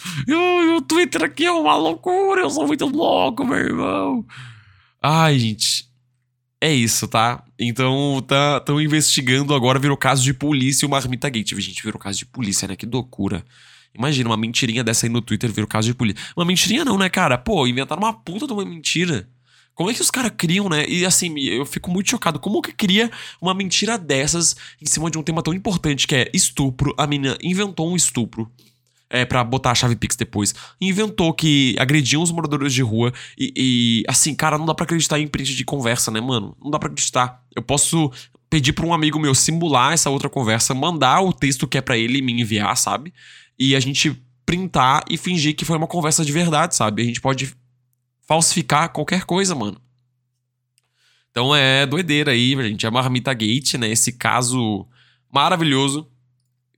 O 0.76 0.82
Twitter 0.82 1.22
aqui 1.22 1.44
é 1.44 1.52
uma 1.52 1.76
loucura, 1.76 2.40
eu 2.40 2.50
sou 2.50 2.66
muito 2.66 2.86
louco, 2.86 3.44
meu 3.44 3.58
irmão. 3.58 4.26
Ai, 5.00 5.38
gente 5.38 5.91
é 6.62 6.72
isso, 6.72 7.08
tá? 7.08 7.42
Então, 7.58 8.24
tá, 8.24 8.58
estão 8.58 8.80
investigando 8.80 9.52
agora, 9.52 9.80
virou 9.80 9.96
caso 9.96 10.22
de 10.22 10.32
polícia 10.32 10.86
o 10.86 10.90
Marmita 10.90 11.28
Gate. 11.28 11.54
Gente, 11.56 11.82
virou 11.82 11.98
caso 11.98 12.18
de 12.18 12.24
polícia, 12.24 12.68
né? 12.68 12.76
Que 12.76 12.86
loucura. 12.86 13.44
Imagina, 13.92 14.30
uma 14.30 14.36
mentirinha 14.36 14.84
dessa 14.84 15.04
aí 15.04 15.10
no 15.10 15.20
Twitter 15.20 15.50
virou 15.50 15.66
caso 15.66 15.88
de 15.88 15.94
polícia. 15.94 16.24
Uma 16.36 16.44
mentirinha 16.44 16.84
não, 16.84 16.96
né, 16.96 17.08
cara? 17.08 17.36
Pô, 17.36 17.66
inventaram 17.66 18.00
uma 18.00 18.12
puta 18.12 18.46
de 18.46 18.52
uma 18.52 18.64
mentira. 18.64 19.28
Como 19.74 19.90
é 19.90 19.94
que 19.94 20.00
os 20.00 20.10
caras 20.10 20.30
criam, 20.36 20.68
né? 20.68 20.86
E 20.86 21.04
assim, 21.04 21.36
eu 21.40 21.66
fico 21.66 21.90
muito 21.90 22.08
chocado. 22.08 22.38
Como 22.38 22.62
que 22.62 22.70
cria 22.70 23.10
uma 23.40 23.52
mentira 23.52 23.98
dessas 23.98 24.54
em 24.80 24.86
cima 24.86 25.10
de 25.10 25.18
um 25.18 25.22
tema 25.24 25.42
tão 25.42 25.52
importante 25.52 26.06
que 26.06 26.14
é 26.14 26.30
estupro? 26.32 26.94
A 26.96 27.08
menina 27.08 27.36
inventou 27.42 27.90
um 27.90 27.96
estupro 27.96 28.48
é, 29.12 29.26
para 29.26 29.44
botar 29.44 29.70
a 29.70 29.74
chave 29.74 29.94
Pix 29.94 30.16
depois. 30.16 30.54
Inventou 30.80 31.34
que 31.34 31.76
agrediam 31.78 32.22
os 32.22 32.32
moradores 32.32 32.72
de 32.72 32.82
rua. 32.82 33.12
E, 33.38 33.52
e, 33.54 34.02
assim, 34.08 34.34
cara, 34.34 34.56
não 34.56 34.64
dá 34.64 34.74
pra 34.74 34.84
acreditar 34.84 35.20
em 35.20 35.28
print 35.28 35.54
de 35.54 35.64
conversa, 35.64 36.10
né, 36.10 36.20
mano? 36.20 36.56
Não 36.60 36.70
dá 36.70 36.78
pra 36.78 36.88
acreditar. 36.88 37.44
Eu 37.54 37.62
posso 37.62 38.10
pedir 38.48 38.72
pra 38.72 38.86
um 38.86 38.94
amigo 38.94 39.20
meu 39.20 39.34
simular 39.34 39.92
essa 39.92 40.08
outra 40.08 40.30
conversa, 40.30 40.74
mandar 40.74 41.20
o 41.20 41.32
texto 41.32 41.68
que 41.68 41.76
é 41.76 41.82
para 41.82 41.96
ele 41.96 42.22
me 42.22 42.32
enviar, 42.40 42.76
sabe? 42.76 43.12
E 43.58 43.76
a 43.76 43.80
gente 43.80 44.18
printar 44.46 45.04
e 45.08 45.18
fingir 45.18 45.54
que 45.54 45.64
foi 45.64 45.76
uma 45.76 45.86
conversa 45.86 46.24
de 46.24 46.32
verdade, 46.32 46.74
sabe? 46.74 47.02
A 47.02 47.04
gente 47.04 47.20
pode 47.20 47.54
falsificar 48.26 48.88
qualquer 48.90 49.24
coisa, 49.24 49.54
mano. 49.54 49.78
Então 51.30 51.54
é 51.54 51.84
doideira 51.86 52.32
aí, 52.32 52.54
gente. 52.68 52.86
É 52.86 52.90
Marmita 52.90 53.32
Gate, 53.32 53.74
né? 53.74 53.90
Esse 53.90 54.12
caso 54.12 54.86
maravilhoso, 55.30 56.06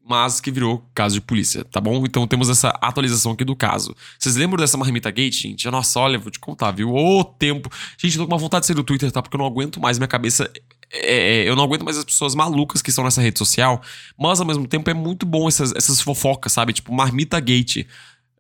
mas 0.07 0.39
que 0.39 0.51
virou 0.51 0.87
caso 0.95 1.15
de 1.15 1.21
polícia, 1.23 1.65
tá 1.65 1.81
bom? 1.81 2.05
Então 2.05 2.27
temos 2.27 2.51
essa 2.51 2.69
atualização 2.81 3.33
aqui 3.33 3.45
do 3.45 3.57
caso. 3.57 3.97
Vocês 4.19 4.37
lembram 4.37 4.59
dessa 4.59 4.77
marmita 4.77 5.11
gate, 5.11 5.35
gente? 5.35 5.69
Nossa, 5.71 5.99
olha, 5.99 6.19
vou 6.19 6.31
te 6.31 6.39
contar, 6.39 6.73
viu? 6.73 6.95
Ô 6.95 7.25
tempo. 7.25 7.71
Gente, 7.97 8.19
tô 8.19 8.27
com 8.27 8.33
uma 8.33 8.39
vontade 8.39 8.63
de 8.63 8.67
sair 8.67 8.77
do 8.77 8.85
Twitter, 8.85 9.11
tá? 9.11 9.23
Porque 9.23 9.35
eu 9.35 9.39
não 9.39 9.47
aguento 9.47 9.81
mais, 9.81 9.99
minha 9.99 10.07
cabeça. 10.07 10.51
É, 10.93 11.45
é, 11.45 11.49
eu 11.49 11.57
não 11.57 11.65
aguento 11.65 11.85
mais 11.85 11.97
as 11.97 12.05
pessoas 12.05 12.35
malucas 12.35 12.83
que 12.83 12.91
estão 12.91 13.03
nessa 13.03 13.23
rede 13.23 13.39
social, 13.39 13.81
mas 14.19 14.41
ao 14.41 14.47
mesmo 14.47 14.69
tempo 14.69 14.91
é 14.91 14.95
muito 14.95 15.25
bom 15.25 15.49
essas, 15.49 15.73
essas 15.75 16.03
fofocas, 16.03 16.53
sabe? 16.53 16.75
Tipo, 16.75 16.93
marmita 16.93 17.41
gate. 17.41 17.87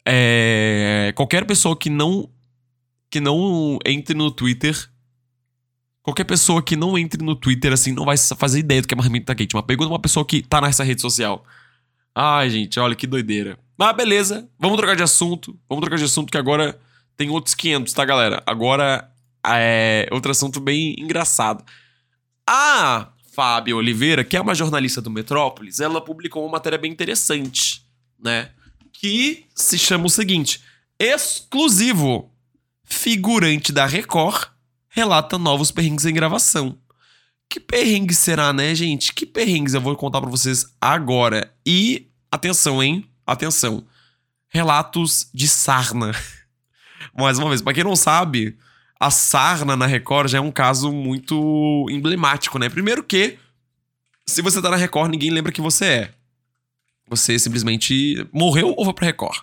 É, 0.04 1.14
qualquer 1.16 1.46
pessoa 1.46 1.74
que 1.74 1.88
não 1.88 2.28
que 3.10 3.20
não 3.20 3.78
entre 3.86 4.14
no 4.14 4.30
Twitter 4.30 4.76
Qualquer 6.04 6.24
pessoa 6.24 6.62
que 6.62 6.76
não 6.76 6.98
entre 6.98 7.24
no 7.24 7.34
Twitter, 7.34 7.72
assim, 7.72 7.90
não 7.90 8.04
vai 8.04 8.14
fazer 8.18 8.58
ideia 8.58 8.82
do 8.82 8.86
que 8.86 8.92
é 8.92 8.96
marmita 8.96 9.32
gate. 9.32 9.54
Mas 9.54 9.64
pergunta 9.64 9.88
uma 9.88 9.98
pessoa 9.98 10.22
que 10.22 10.42
tá 10.42 10.60
nessa 10.60 10.84
rede 10.84 11.00
social. 11.00 11.42
Ai, 12.14 12.50
gente, 12.50 12.78
olha 12.78 12.94
que 12.94 13.06
doideira. 13.06 13.58
Mas 13.74 13.96
beleza, 13.96 14.46
vamos 14.58 14.76
trocar 14.76 14.94
de 14.96 15.02
assunto. 15.02 15.58
Vamos 15.66 15.80
trocar 15.80 15.96
de 15.96 16.04
assunto 16.04 16.30
que 16.30 16.36
agora 16.36 16.78
tem 17.16 17.30
outros 17.30 17.54
500, 17.54 17.90
tá, 17.94 18.04
galera? 18.04 18.42
Agora 18.44 19.10
é 19.46 20.06
outro 20.12 20.30
assunto 20.30 20.60
bem 20.60 20.94
engraçado. 20.98 21.64
A 22.46 23.08
Fábio 23.34 23.78
Oliveira, 23.78 24.22
que 24.22 24.36
é 24.36 24.40
uma 24.42 24.54
jornalista 24.54 25.00
do 25.00 25.10
Metrópolis, 25.10 25.80
ela 25.80 26.02
publicou 26.02 26.44
uma 26.44 26.52
matéria 26.52 26.78
bem 26.78 26.92
interessante, 26.92 27.82
né? 28.22 28.50
Que 28.92 29.46
se 29.54 29.78
chama 29.78 30.04
o 30.04 30.10
seguinte: 30.10 30.60
Exclusivo. 31.00 32.30
Figurante 32.86 33.72
da 33.72 33.86
Record 33.86 34.53
relata 34.94 35.36
novos 35.36 35.72
perrengues 35.72 36.06
em 36.06 36.14
gravação. 36.14 36.78
Que 37.50 37.58
perrengue 37.58 38.14
será, 38.14 38.52
né, 38.52 38.74
gente? 38.74 39.12
Que 39.12 39.26
perrengues 39.26 39.74
eu 39.74 39.80
vou 39.80 39.94
contar 39.96 40.20
para 40.20 40.30
vocês 40.30 40.66
agora. 40.80 41.52
E 41.66 42.08
atenção, 42.30 42.80
hein? 42.80 43.04
Atenção. 43.26 43.84
Relatos 44.48 45.28
de 45.34 45.48
sarna. 45.48 46.12
Mais 47.18 47.38
uma 47.38 47.48
vez, 47.48 47.60
para 47.60 47.74
quem 47.74 47.82
não 47.82 47.96
sabe, 47.96 48.56
a 48.98 49.10
sarna 49.10 49.76
na 49.76 49.84
Record 49.84 50.30
já 50.30 50.38
é 50.38 50.40
um 50.40 50.52
caso 50.52 50.92
muito 50.92 51.86
emblemático, 51.90 52.58
né? 52.58 52.68
Primeiro 52.68 53.02
que 53.02 53.36
se 54.24 54.40
você 54.42 54.62
tá 54.62 54.70
na 54.70 54.76
Record, 54.76 55.10
ninguém 55.10 55.30
lembra 55.30 55.50
que 55.50 55.60
você 55.60 55.84
é. 55.84 56.14
Você 57.08 57.36
simplesmente 57.36 58.26
morreu 58.32 58.72
ou 58.76 58.84
foi 58.84 58.94
pra 58.94 59.06
Record. 59.06 59.40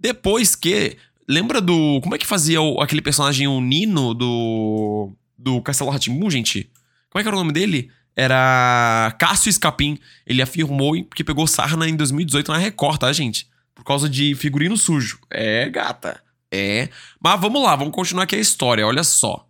Depois 0.00 0.56
que 0.56 0.98
Lembra 1.28 1.60
do. 1.60 2.00
Como 2.02 2.14
é 2.14 2.18
que 2.18 2.26
fazia 2.26 2.60
o, 2.60 2.80
aquele 2.80 3.02
personagem, 3.02 3.46
o 3.46 3.60
Nino, 3.60 4.14
do. 4.14 5.12
Do 5.36 5.60
Castelo 5.62 5.90
Ratimbu, 5.90 6.30
gente? 6.30 6.70
Como 7.10 7.20
é 7.20 7.22
que 7.22 7.28
era 7.28 7.36
o 7.36 7.38
nome 7.38 7.52
dele? 7.52 7.90
Era 8.16 9.14
Cássio 9.18 9.50
Escapim. 9.50 9.98
Ele 10.26 10.40
afirmou 10.40 10.92
que 11.14 11.24
pegou 11.24 11.46
sarna 11.46 11.88
em 11.88 11.96
2018 11.96 12.52
na 12.52 12.58
Record, 12.58 12.98
tá, 12.98 13.12
gente? 13.12 13.48
Por 13.74 13.84
causa 13.84 14.08
de 14.08 14.34
figurino 14.34 14.76
sujo. 14.76 15.18
É, 15.30 15.68
gata. 15.68 16.22
É. 16.50 16.88
Mas 17.20 17.40
vamos 17.40 17.62
lá, 17.62 17.74
vamos 17.74 17.92
continuar 17.92 18.24
aqui 18.24 18.36
a 18.36 18.40
história, 18.40 18.86
olha 18.86 19.02
só. 19.02 19.46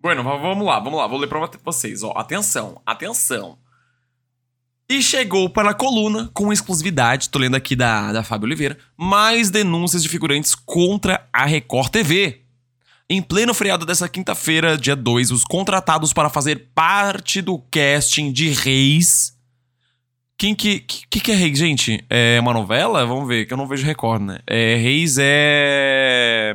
Bueno, 0.00 0.22
vamos 0.22 0.66
lá, 0.66 0.78
vamos 0.78 0.98
lá, 0.98 1.06
vou 1.06 1.18
ler 1.18 1.26
pra 1.26 1.48
vocês, 1.64 2.02
ó. 2.02 2.12
Atenção, 2.14 2.82
atenção. 2.84 3.58
E 4.88 5.02
chegou 5.02 5.48
para 5.48 5.70
a 5.70 5.74
coluna 5.74 6.30
com 6.34 6.52
exclusividade, 6.52 7.30
tô 7.30 7.38
lendo 7.38 7.56
aqui 7.56 7.74
da, 7.74 8.12
da 8.12 8.22
Fábio 8.22 8.46
Oliveira, 8.46 8.76
mais 8.98 9.48
denúncias 9.48 10.02
de 10.02 10.10
figurantes 10.10 10.54
contra 10.54 11.26
a 11.32 11.46
Record 11.46 11.88
TV. 11.88 12.42
Em 13.08 13.22
pleno 13.22 13.54
feriado 13.54 13.86
dessa 13.86 14.08
quinta-feira, 14.10 14.76
dia 14.76 14.94
2, 14.94 15.30
os 15.30 15.42
contratados 15.42 16.12
para 16.12 16.28
fazer 16.28 16.68
parte 16.74 17.40
do 17.40 17.58
casting 17.70 18.30
de 18.30 18.50
Reis. 18.50 19.34
Quem 20.36 20.54
que. 20.54 20.80
que, 20.80 21.20
que 21.20 21.32
é 21.32 21.34
Reis, 21.34 21.58
gente? 21.58 22.04
É 22.10 22.38
uma 22.40 22.52
novela? 22.52 23.06
Vamos 23.06 23.26
ver, 23.26 23.46
que 23.46 23.54
eu 23.54 23.56
não 23.56 23.66
vejo 23.66 23.86
Record, 23.86 24.22
né? 24.22 24.38
É, 24.46 24.74
Reis 24.74 25.16
é. 25.18 26.54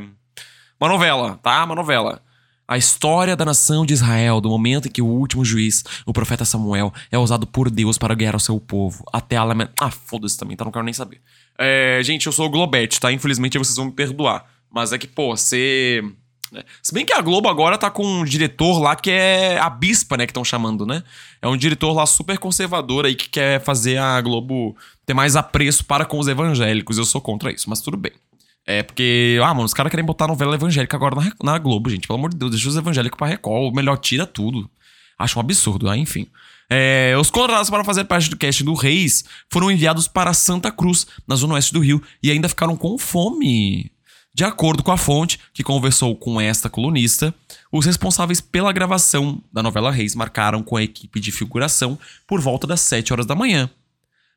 Uma 0.79 0.89
novela, 0.89 1.39
tá? 1.41 1.63
Uma 1.63 1.75
novela. 1.75 2.21
A 2.69 2.77
história 2.77 3.35
da 3.35 3.43
nação 3.43 3.83
de 3.83 3.95
Israel, 3.95 4.39
do 4.39 4.47
momento 4.47 4.87
em 4.87 4.91
que 4.91 5.01
o 5.01 5.07
último 5.07 5.43
juiz, 5.43 5.83
o 6.05 6.13
profeta 6.13 6.45
Samuel, 6.45 6.93
é 7.11 7.17
usado 7.17 7.47
por 7.47 7.67
Deus 7.67 7.97
para 7.97 8.13
guiar 8.13 8.35
o 8.35 8.39
seu 8.39 8.59
povo, 8.59 9.03
até 9.11 9.37
a 9.37 9.43
lament... 9.43 9.71
Ah, 9.81 9.89
foda-se 9.89 10.37
também, 10.37 10.55
tá? 10.55 10.63
Não 10.63 10.71
quero 10.71 10.85
nem 10.85 10.93
saber. 10.93 11.19
É, 11.57 11.99
gente, 12.03 12.27
eu 12.27 12.31
sou 12.31 12.45
o 12.45 12.49
Globete, 12.49 12.99
tá? 12.99 13.11
Infelizmente 13.11 13.57
vocês 13.57 13.75
vão 13.75 13.85
me 13.85 13.91
perdoar. 13.91 14.45
Mas 14.71 14.93
é 14.93 14.99
que, 14.99 15.07
pô, 15.07 15.35
você. 15.35 16.03
Né? 16.51 16.61
Se 16.83 16.93
bem 16.93 17.07
que 17.07 17.11
a 17.11 17.21
Globo 17.23 17.49
agora 17.49 17.75
tá 17.75 17.89
com 17.89 18.05
um 18.05 18.23
diretor 18.23 18.77
lá 18.77 18.95
que 18.95 19.09
é 19.09 19.57
a 19.57 19.67
bispa, 19.67 20.15
né? 20.15 20.27
Que 20.27 20.31
estão 20.31 20.45
chamando, 20.45 20.85
né? 20.85 21.01
É 21.41 21.47
um 21.47 21.57
diretor 21.57 21.91
lá 21.91 22.05
super 22.05 22.37
conservador 22.37 23.03
aí 23.03 23.15
que 23.15 23.29
quer 23.29 23.59
fazer 23.61 23.97
a 23.97 24.21
Globo 24.21 24.77
ter 25.07 25.15
mais 25.15 25.35
apreço 25.35 25.83
para 25.85 26.05
com 26.05 26.19
os 26.19 26.27
evangélicos. 26.27 26.99
Eu 26.99 27.05
sou 27.05 27.19
contra 27.19 27.51
isso, 27.51 27.67
mas 27.67 27.81
tudo 27.81 27.97
bem. 27.97 28.11
É 28.71 28.83
porque, 28.83 29.39
ah, 29.43 29.51
mano, 29.51 29.65
os 29.65 29.73
caras 29.73 29.89
querem 29.89 30.05
botar 30.05 30.27
novela 30.27 30.53
evangélica 30.53 30.95
agora 30.95 31.15
na, 31.15 31.33
na 31.41 31.57
Globo, 31.57 31.89
gente. 31.89 32.07
Pelo 32.07 32.19
amor 32.19 32.29
de 32.29 32.37
Deus, 32.37 32.51
deixa 32.51 32.69
os 32.69 32.77
evangélicos 32.77 33.17
pra 33.17 33.25
Record. 33.25 33.63
Ou 33.63 33.73
melhor, 33.73 33.97
tira 33.97 34.27
tudo. 34.27 34.69
Acho 35.17 35.39
um 35.39 35.41
absurdo, 35.41 35.89
ah, 35.89 35.97
enfim. 35.97 36.27
É, 36.69 37.15
os 37.19 37.31
contratados 37.31 37.67
para 37.67 37.83
fazer 37.83 38.03
parte 38.03 38.29
do 38.29 38.37
cast 38.37 38.63
do 38.63 38.75
Reis 38.75 39.25
foram 39.51 39.71
enviados 39.71 40.07
para 40.07 40.35
Santa 40.35 40.71
Cruz, 40.71 41.07
na 41.27 41.35
zona 41.35 41.55
oeste 41.55 41.73
do 41.73 41.79
Rio, 41.79 41.99
e 42.21 42.29
ainda 42.29 42.47
ficaram 42.47 42.77
com 42.77 42.95
fome. 42.99 43.91
De 44.35 44.43
acordo 44.43 44.83
com 44.83 44.91
a 44.91 44.97
fonte, 44.97 45.39
que 45.51 45.63
conversou 45.63 46.15
com 46.15 46.39
esta 46.39 46.69
colunista, 46.69 47.33
os 47.71 47.87
responsáveis 47.87 48.39
pela 48.39 48.71
gravação 48.71 49.41
da 49.51 49.63
novela 49.63 49.89
Reis 49.89 50.13
marcaram 50.13 50.61
com 50.61 50.77
a 50.77 50.83
equipe 50.83 51.19
de 51.19 51.31
figuração 51.31 51.97
por 52.27 52.39
volta 52.39 52.67
das 52.67 52.81
7 52.81 53.13
horas 53.13 53.25
da 53.25 53.33
manhã, 53.33 53.67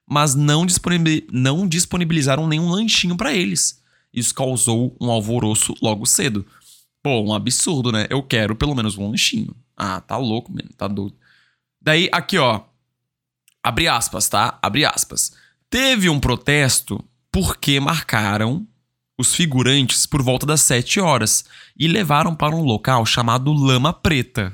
mas 0.09 0.35
não, 0.35 0.65
disponibilizaram 0.65 2.49
nenhum 2.49 2.71
lanchinho 2.71 3.15
para 3.15 3.35
eles. 3.35 3.82
Isso 4.13 4.35
causou 4.35 4.97
um 5.01 5.11
alvoroço 5.11 5.75
logo 5.81 6.07
cedo. 6.07 6.47
Pô, 7.03 7.21
um 7.21 7.35
absurdo, 7.35 7.91
né? 7.91 8.07
Eu 8.11 8.23
quero 8.23 8.55
pelo 8.55 8.75
menos 8.75 8.97
um 8.97 9.11
lanchinho. 9.11 9.55
Ah, 9.77 10.01
tá 10.01 10.17
louco, 10.17 10.53
mano. 10.53 10.69
Tá 10.77 10.87
doido. 10.87 11.17
Daí, 11.81 12.09
aqui, 12.13 12.39
ó. 12.39 12.63
Abre 13.63 13.89
aspas, 13.89 14.29
tá? 14.29 14.59
Abre 14.63 14.85
aspas. 14.85 15.33
Teve 15.71 16.09
um 16.09 16.21
protesto 16.21 17.03
porque 17.31 17.81
marcaram 17.81 18.67
os 19.19 19.35
figurantes 19.35 20.07
por 20.07 20.23
volta 20.23 20.45
das 20.45 20.61
7 20.63 21.01
horas 21.01 21.45
e 21.77 21.89
levaram 21.89 22.35
para 22.35 22.55
um 22.55 22.63
local 22.63 23.07
chamado 23.07 23.53
Lama 23.53 23.93
Preta. 23.93 24.53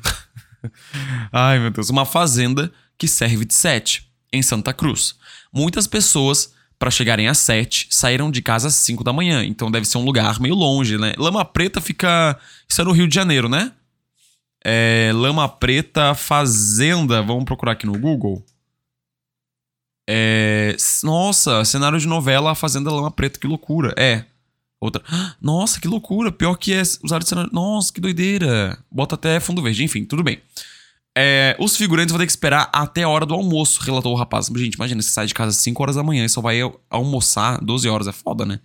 Ai, 1.32 1.58
meu 1.58 1.70
Deus. 1.70 1.90
Uma 1.90 2.04
fazenda 2.04 2.72
que 2.96 3.06
serve 3.06 3.44
de 3.44 3.54
sete, 3.54 4.10
em 4.32 4.42
Santa 4.42 4.72
Cruz. 4.72 5.14
Muitas 5.52 5.86
pessoas 5.86 6.52
para 6.78 6.90
chegarem 6.90 7.26
às 7.26 7.38
7, 7.38 7.88
saíram 7.90 8.30
de 8.30 8.40
casa 8.40 8.68
às 8.68 8.74
5 8.74 9.02
da 9.02 9.12
manhã. 9.12 9.44
Então 9.44 9.70
deve 9.70 9.86
ser 9.86 9.98
um 9.98 10.04
lugar 10.04 10.38
meio 10.40 10.54
longe, 10.54 10.96
né? 10.96 11.12
Lama 11.18 11.44
Preta 11.44 11.80
fica. 11.80 12.38
Isso 12.68 12.80
é 12.80 12.84
no 12.84 12.92
Rio 12.92 13.08
de 13.08 13.14
Janeiro, 13.14 13.48
né? 13.48 13.72
É, 14.64 15.10
Lama 15.14 15.48
Preta 15.48 16.14
Fazenda. 16.14 17.20
Vamos 17.22 17.44
procurar 17.44 17.72
aqui 17.72 17.86
no 17.86 17.98
Google. 17.98 18.44
É, 20.08 20.76
nossa, 21.02 21.64
cenário 21.64 21.98
de 21.98 22.06
novela 22.06 22.54
Fazenda 22.54 22.90
Lama 22.90 23.10
Preta, 23.10 23.38
que 23.38 23.46
loucura. 23.46 23.92
É. 23.96 24.24
Outra. 24.80 25.02
Nossa, 25.42 25.80
que 25.80 25.88
loucura. 25.88 26.30
Pior 26.30 26.54
que 26.54 26.72
é 26.72 26.82
usar 27.02 27.18
de 27.18 27.28
cenário. 27.28 27.50
Nossa, 27.52 27.92
que 27.92 28.00
doideira. 28.00 28.78
Bota 28.90 29.16
até 29.16 29.40
fundo 29.40 29.60
verde. 29.60 29.82
Enfim, 29.82 30.04
tudo 30.04 30.22
bem. 30.22 30.40
É, 31.20 31.56
os 31.58 31.76
figurantes 31.76 32.12
vão 32.12 32.20
ter 32.20 32.26
que 32.26 32.30
esperar 32.30 32.70
até 32.72 33.02
a 33.02 33.08
hora 33.08 33.26
do 33.26 33.34
almoço, 33.34 33.82
relatou 33.82 34.12
o 34.12 34.16
rapaz. 34.16 34.46
Gente, 34.46 34.74
imagina, 34.74 35.02
você 35.02 35.10
sai 35.10 35.26
de 35.26 35.34
casa 35.34 35.50
às 35.50 35.56
5 35.56 35.82
horas 35.82 35.96
da 35.96 36.02
manhã 36.04 36.24
e 36.24 36.28
só 36.28 36.40
vai 36.40 36.60
almoçar 36.88 37.58
12 37.60 37.88
horas. 37.88 38.06
É 38.06 38.12
foda, 38.12 38.46
né? 38.46 38.60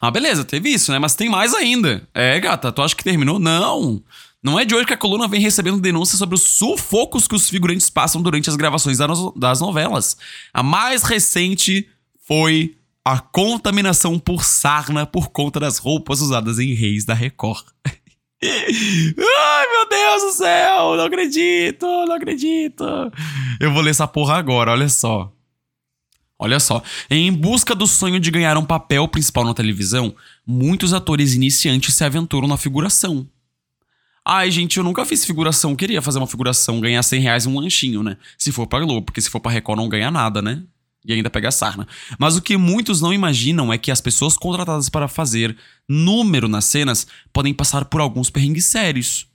Ah, 0.00 0.10
beleza, 0.10 0.44
teve 0.44 0.68
isso, 0.68 0.90
né? 0.90 0.98
Mas 0.98 1.14
tem 1.14 1.28
mais 1.28 1.54
ainda. 1.54 2.02
É, 2.12 2.40
gata, 2.40 2.72
tu 2.72 2.82
acha 2.82 2.96
que 2.96 3.04
terminou? 3.04 3.38
Não! 3.38 4.02
Não 4.42 4.58
é 4.58 4.64
de 4.64 4.74
hoje 4.74 4.84
que 4.84 4.92
a 4.92 4.96
coluna 4.96 5.28
vem 5.28 5.40
recebendo 5.40 5.80
denúncias 5.80 6.18
sobre 6.18 6.34
os 6.34 6.42
sufocos 6.42 7.28
que 7.28 7.36
os 7.36 7.48
figurantes 7.48 7.88
passam 7.88 8.20
durante 8.20 8.50
as 8.50 8.56
gravações 8.56 8.98
das 9.36 9.60
novelas. 9.60 10.16
A 10.52 10.60
mais 10.60 11.04
recente 11.04 11.88
foi 12.26 12.74
a 13.04 13.20
contaminação 13.20 14.18
por 14.18 14.42
sarna 14.42 15.06
por 15.06 15.28
conta 15.28 15.60
das 15.60 15.78
roupas 15.78 16.20
usadas 16.20 16.58
em 16.58 16.74
Reis 16.74 17.04
da 17.04 17.14
Record. 17.14 17.66
Ai, 18.44 19.66
meu 19.70 19.88
Deus 19.88 20.22
do 20.22 20.32
céu! 20.32 20.96
Não 20.96 21.04
acredito, 21.04 21.86
não 21.86 22.14
acredito. 22.14 22.84
Eu 23.60 23.72
vou 23.72 23.82
ler 23.82 23.90
essa 23.90 24.08
porra 24.08 24.36
agora, 24.36 24.72
olha 24.72 24.88
só. 24.88 25.32
Olha 26.38 26.58
só. 26.58 26.82
Em 27.08 27.32
busca 27.32 27.72
do 27.72 27.86
sonho 27.86 28.18
de 28.18 28.30
ganhar 28.30 28.56
um 28.56 28.64
papel 28.64 29.06
principal 29.06 29.44
na 29.44 29.54
televisão, 29.54 30.12
muitos 30.44 30.92
atores 30.92 31.34
iniciantes 31.34 31.94
se 31.94 32.02
aventuram 32.02 32.48
na 32.48 32.56
figuração. 32.56 33.28
Ai, 34.24 34.50
gente, 34.50 34.76
eu 34.76 34.82
nunca 34.84 35.04
fiz 35.04 35.24
figuração. 35.24 35.76
Queria 35.76 36.02
fazer 36.02 36.18
uma 36.18 36.26
figuração, 36.26 36.80
ganhar 36.80 37.02
100 37.02 37.20
reais 37.20 37.46
um 37.46 37.58
lanchinho, 37.58 38.02
né? 38.02 38.16
Se 38.36 38.50
for 38.50 38.66
pra 38.66 38.80
Globo, 38.80 39.02
porque 39.02 39.20
se 39.20 39.30
for 39.30 39.38
pra 39.38 39.52
Record 39.52 39.78
não 39.78 39.88
ganha 39.88 40.10
nada, 40.10 40.42
né? 40.42 40.62
E 41.04 41.12
ainda 41.12 41.30
pega 41.30 41.50
sarna. 41.50 41.86
Mas 42.18 42.36
o 42.36 42.42
que 42.42 42.56
muitos 42.56 43.00
não 43.00 43.12
imaginam 43.12 43.72
é 43.72 43.78
que 43.78 43.90
as 43.90 44.00
pessoas 44.00 44.36
contratadas 44.36 44.88
para 44.88 45.08
fazer 45.08 45.56
número 45.88 46.48
nas 46.48 46.64
cenas 46.64 47.06
podem 47.32 47.52
passar 47.52 47.84
por 47.86 48.00
alguns 48.00 48.30
perrengues 48.30 48.66
sérios. 48.66 49.26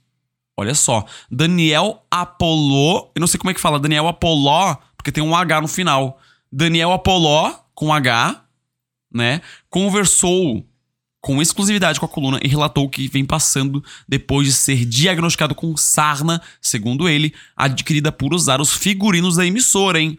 Olha 0.56 0.74
só, 0.74 1.04
Daniel 1.30 2.02
Apollo, 2.10 3.10
eu 3.14 3.20
não 3.20 3.26
sei 3.26 3.38
como 3.38 3.50
é 3.50 3.54
que 3.54 3.60
fala, 3.60 3.78
Daniel 3.78 4.08
Apollo 4.08 4.78
porque 4.96 5.12
tem 5.12 5.22
um 5.22 5.36
H 5.36 5.60
no 5.60 5.68
final. 5.68 6.20
Daniel 6.50 6.92
Apoló, 6.92 7.54
com 7.74 7.92
H, 7.92 8.44
né? 9.12 9.40
Conversou 9.70 10.66
com 11.20 11.42
exclusividade 11.42 12.00
com 12.00 12.06
a 12.06 12.08
coluna 12.08 12.40
e 12.42 12.48
relatou 12.48 12.88
que 12.88 13.08
vem 13.08 13.24
passando 13.24 13.84
depois 14.08 14.46
de 14.46 14.52
ser 14.52 14.84
diagnosticado 14.84 15.54
com 15.54 15.76
sarna, 15.76 16.40
segundo 16.60 17.08
ele, 17.08 17.34
adquirida 17.56 18.10
por 18.10 18.34
usar 18.34 18.60
os 18.60 18.72
figurinos 18.72 19.36
da 19.36 19.46
emissora, 19.46 20.00
hein? 20.00 20.18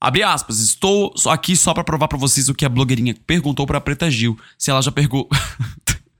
Abre 0.00 0.22
aspas, 0.22 0.60
estou 0.60 1.12
aqui 1.26 1.54
só 1.54 1.74
para 1.74 1.84
provar 1.84 2.08
para 2.08 2.16
vocês 2.16 2.48
o 2.48 2.54
que 2.54 2.64
a 2.64 2.70
blogueirinha 2.70 3.14
perguntou 3.26 3.66
pra 3.66 3.80
Preta 3.80 4.10
Gil, 4.10 4.38
se 4.56 4.70
ela 4.70 4.80
já 4.80 4.90
perguntou. 4.90 5.28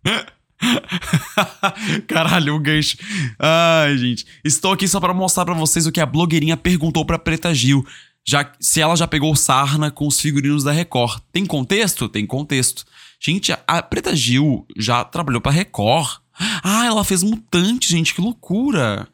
Caralho, 2.07 2.57
o 2.57 2.61
gancho. 2.61 2.99
Ai, 3.39 3.97
gente. 3.97 4.27
Estou 4.45 4.73
aqui 4.73 4.87
só 4.87 5.01
para 5.01 5.15
mostrar 5.15 5.47
para 5.47 5.55
vocês 5.55 5.87
o 5.87 5.93
que 5.93 6.01
a 6.01 6.05
blogueirinha 6.05 6.59
perguntou 6.59 7.07
pra 7.07 7.19
Preta 7.19 7.55
Gil, 7.55 7.87
já 8.27 8.53
se 8.61 8.83
ela 8.83 8.95
já 8.97 9.07
pegou 9.07 9.35
sarna 9.35 9.91
com 9.91 10.07
os 10.07 10.21
figurinos 10.21 10.63
da 10.63 10.73
Record. 10.73 11.23
Tem 11.33 11.47
contexto? 11.47 12.07
Tem 12.09 12.27
contexto. 12.27 12.85
Gente, 13.19 13.51
a 13.67 13.83
Preta 13.83 14.15
Gil 14.15 14.67
já 14.77 15.05
trabalhou 15.05 15.41
pra 15.41 15.53
Record. 15.53 16.19
Ah, 16.63 16.85
ela 16.87 17.05
fez 17.05 17.23
Mutante, 17.23 17.91
gente, 17.91 18.15
que 18.15 18.21
loucura. 18.21 19.09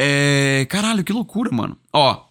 É. 0.00 0.66
Caralho, 0.68 1.04
que 1.04 1.12
loucura, 1.12 1.50
mano. 1.52 1.78
Ó. 1.92 2.24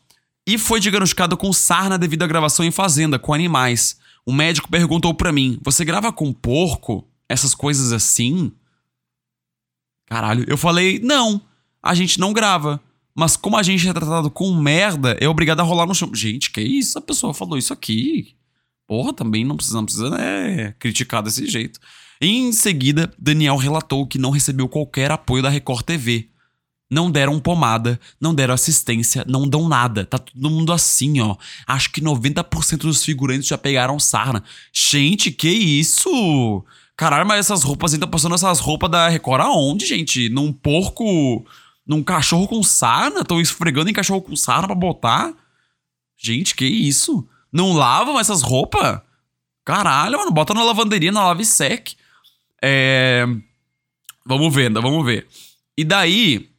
E 0.47 0.57
foi 0.57 0.79
diagnosticado 0.79 1.35
com 1.35 1.51
sarna 1.51 1.97
devido 1.97 2.23
à 2.23 2.27
gravação 2.27 2.63
em 2.65 2.71
fazenda, 2.71 3.17
com 3.17 3.33
animais. 3.33 3.97
O 4.25 4.33
médico 4.33 4.69
perguntou 4.69 5.13
para 5.13 5.31
mim: 5.31 5.57
Você 5.63 5.83
grava 5.83 6.11
com 6.11 6.31
porco? 6.31 7.07
Essas 7.27 7.55
coisas 7.55 7.91
assim? 7.91 8.51
Caralho, 10.05 10.45
eu 10.47 10.57
falei: 10.57 10.99
Não, 10.99 11.41
a 11.81 11.95
gente 11.95 12.19
não 12.19 12.33
grava. 12.33 12.79
Mas 13.17 13.37
como 13.37 13.55
a 13.55 13.63
gente 13.63 13.87
é 13.87 13.93
tratado 13.93 14.29
com 14.29 14.53
merda, 14.53 15.17
é 15.21 15.27
obrigado 15.27 15.61
a 15.61 15.63
rolar 15.63 15.85
no 15.85 15.95
chão. 15.95 16.13
Gente, 16.13 16.51
que 16.51 16.61
isso? 16.61 16.97
A 16.97 17.01
pessoa 17.01 17.33
falou 17.33 17.57
isso 17.57 17.71
aqui. 17.71 18.35
Porra, 18.85 19.13
também 19.13 19.45
não 19.45 19.55
precisa, 19.55 19.77
não 19.77 19.85
precisa 19.85 20.09
né, 20.09 20.73
criticar 20.77 21.23
desse 21.23 21.47
jeito. 21.47 21.79
Em 22.21 22.51
seguida, 22.51 23.11
Daniel 23.17 23.55
relatou 23.55 24.05
que 24.05 24.17
não 24.17 24.31
recebeu 24.31 24.67
qualquer 24.67 25.11
apoio 25.11 25.41
da 25.41 25.49
Record 25.49 25.83
TV. 25.83 26.29
Não 26.89 27.09
deram 27.09 27.39
pomada, 27.39 27.99
não 28.21 28.33
deram 28.33 28.53
assistência, 28.53 29.25
não 29.27 29.47
dão 29.47 29.67
nada. 29.67 30.05
Tá 30.05 30.19
todo 30.19 30.49
mundo 30.49 30.71
assim, 30.71 31.19
ó. 31.19 31.35
Acho 31.65 31.91
que 31.91 31.99
90% 31.99 32.77
dos 32.77 33.03
figurantes 33.03 33.47
já 33.47 33.57
pegaram 33.57 33.99
sarna. 33.99 34.43
Gente, 34.71 35.31
que 35.31 35.49
isso? 35.49 36.63
Caralho, 36.95 37.27
mas 37.27 37.39
essas 37.39 37.63
roupas 37.63 37.93
ainda 37.93 38.07
passando 38.07 38.35
essas 38.35 38.59
roupas 38.59 38.89
da 38.89 39.09
Record 39.09 39.41
aonde, 39.41 39.85
gente? 39.85 40.29
Num 40.29 40.53
porco. 40.53 41.45
Num 41.85 42.03
cachorro 42.03 42.47
com 42.47 42.61
sarna? 42.63 43.21
Estão 43.21 43.41
esfregando 43.41 43.89
em 43.89 43.93
cachorro 43.93 44.21
com 44.21 44.35
sarna 44.35 44.67
pra 44.67 44.75
botar? 44.75 45.33
Gente, 46.17 46.55
que 46.55 46.65
isso? 46.65 47.27
Não 47.51 47.73
lavam 47.73 48.19
essas 48.19 48.41
roupas? 48.41 49.01
Caralho, 49.65 50.19
mano, 50.19 50.31
bota 50.31 50.53
na 50.53 50.63
lavanderia, 50.63 51.11
na 51.11 51.25
lave 51.25 51.43
sec. 51.43 51.93
É. 52.61 53.25
Vamos 54.25 54.53
ver, 54.53 54.71
vamos 54.71 55.03
ver. 55.05 55.27
E 55.77 55.83
daí, 55.83 56.49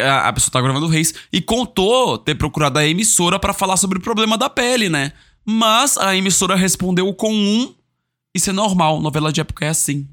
a 0.00 0.32
pessoa 0.32 0.52
tá 0.52 0.60
gravando 0.60 0.86
o 0.86 0.88
Reis 0.88 1.14
e 1.32 1.40
contou 1.40 2.18
ter 2.18 2.34
procurado 2.34 2.78
a 2.78 2.86
emissora 2.86 3.38
para 3.38 3.52
falar 3.52 3.76
sobre 3.76 3.98
o 3.98 4.02
problema 4.02 4.36
da 4.38 4.48
pele, 4.48 4.88
né? 4.88 5.12
Mas 5.44 5.96
a 5.98 6.16
emissora 6.16 6.54
respondeu 6.54 7.12
com 7.14 7.32
um. 7.32 7.74
Isso 8.34 8.50
é 8.50 8.52
normal, 8.52 9.00
novela 9.00 9.32
de 9.32 9.40
época 9.40 9.64
é 9.64 9.68
assim. 9.68 10.08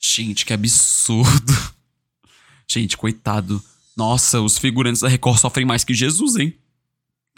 Gente, 0.00 0.46
que 0.46 0.52
absurdo. 0.52 1.52
Gente, 2.68 2.96
coitado. 2.96 3.62
Nossa, 3.96 4.40
os 4.40 4.56
figurantes 4.56 5.02
da 5.02 5.08
Record 5.08 5.38
sofrem 5.38 5.66
mais 5.66 5.84
que 5.84 5.92
Jesus, 5.92 6.36
hein? 6.36 6.56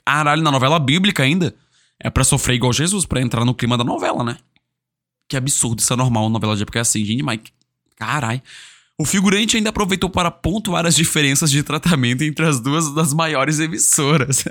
Caralho, 0.04 0.42
na 0.42 0.50
novela 0.50 0.78
bíblica 0.78 1.22
ainda. 1.22 1.54
É 1.98 2.10
para 2.10 2.24
sofrer 2.24 2.54
igual 2.54 2.72
Jesus, 2.72 3.04
para 3.04 3.20
entrar 3.20 3.44
no 3.44 3.54
clima 3.54 3.76
da 3.76 3.84
novela, 3.84 4.22
né? 4.22 4.38
Que 5.28 5.36
absurdo, 5.36 5.80
isso 5.80 5.92
é 5.92 5.96
normal, 5.96 6.28
novela 6.28 6.56
de 6.56 6.62
época 6.62 6.78
é 6.78 6.82
assim, 6.82 7.04
gente, 7.04 7.22
Mike. 7.22 7.52
Carai. 7.96 8.42
O 8.98 9.04
figurante 9.04 9.56
ainda 9.56 9.70
aproveitou 9.70 10.08
para 10.08 10.30
pontuar 10.30 10.86
as 10.86 10.94
diferenças 10.94 11.50
de 11.50 11.62
tratamento 11.62 12.22
entre 12.22 12.46
as 12.46 12.60
duas 12.60 12.94
das 12.94 13.12
maiores 13.12 13.58
emissoras. 13.58 14.44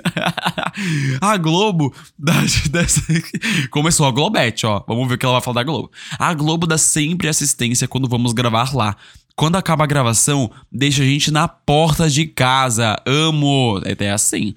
a 1.20 1.36
Globo 1.36 1.94
dá, 2.18 2.34
começou 3.70 4.04
a 4.04 4.10
Globete, 4.10 4.66
ó. 4.66 4.84
Vamos 4.86 5.08
ver 5.08 5.14
o 5.14 5.18
que 5.18 5.24
ela 5.24 5.34
vai 5.34 5.42
falar 5.42 5.54
da 5.54 5.64
Globo. 5.64 5.90
A 6.18 6.34
Globo 6.34 6.66
dá 6.66 6.76
sempre 6.76 7.28
assistência 7.28 7.88
quando 7.88 8.08
vamos 8.08 8.32
gravar 8.32 8.74
lá. 8.74 8.96
Quando 9.34 9.56
acaba 9.56 9.84
a 9.84 9.86
gravação, 9.86 10.50
deixa 10.70 11.02
a 11.02 11.06
gente 11.06 11.30
na 11.30 11.48
porta 11.48 12.10
de 12.10 12.26
casa. 12.26 13.00
Amo. 13.06 13.80
É 13.84 13.92
até 13.92 14.10
assim 14.10 14.54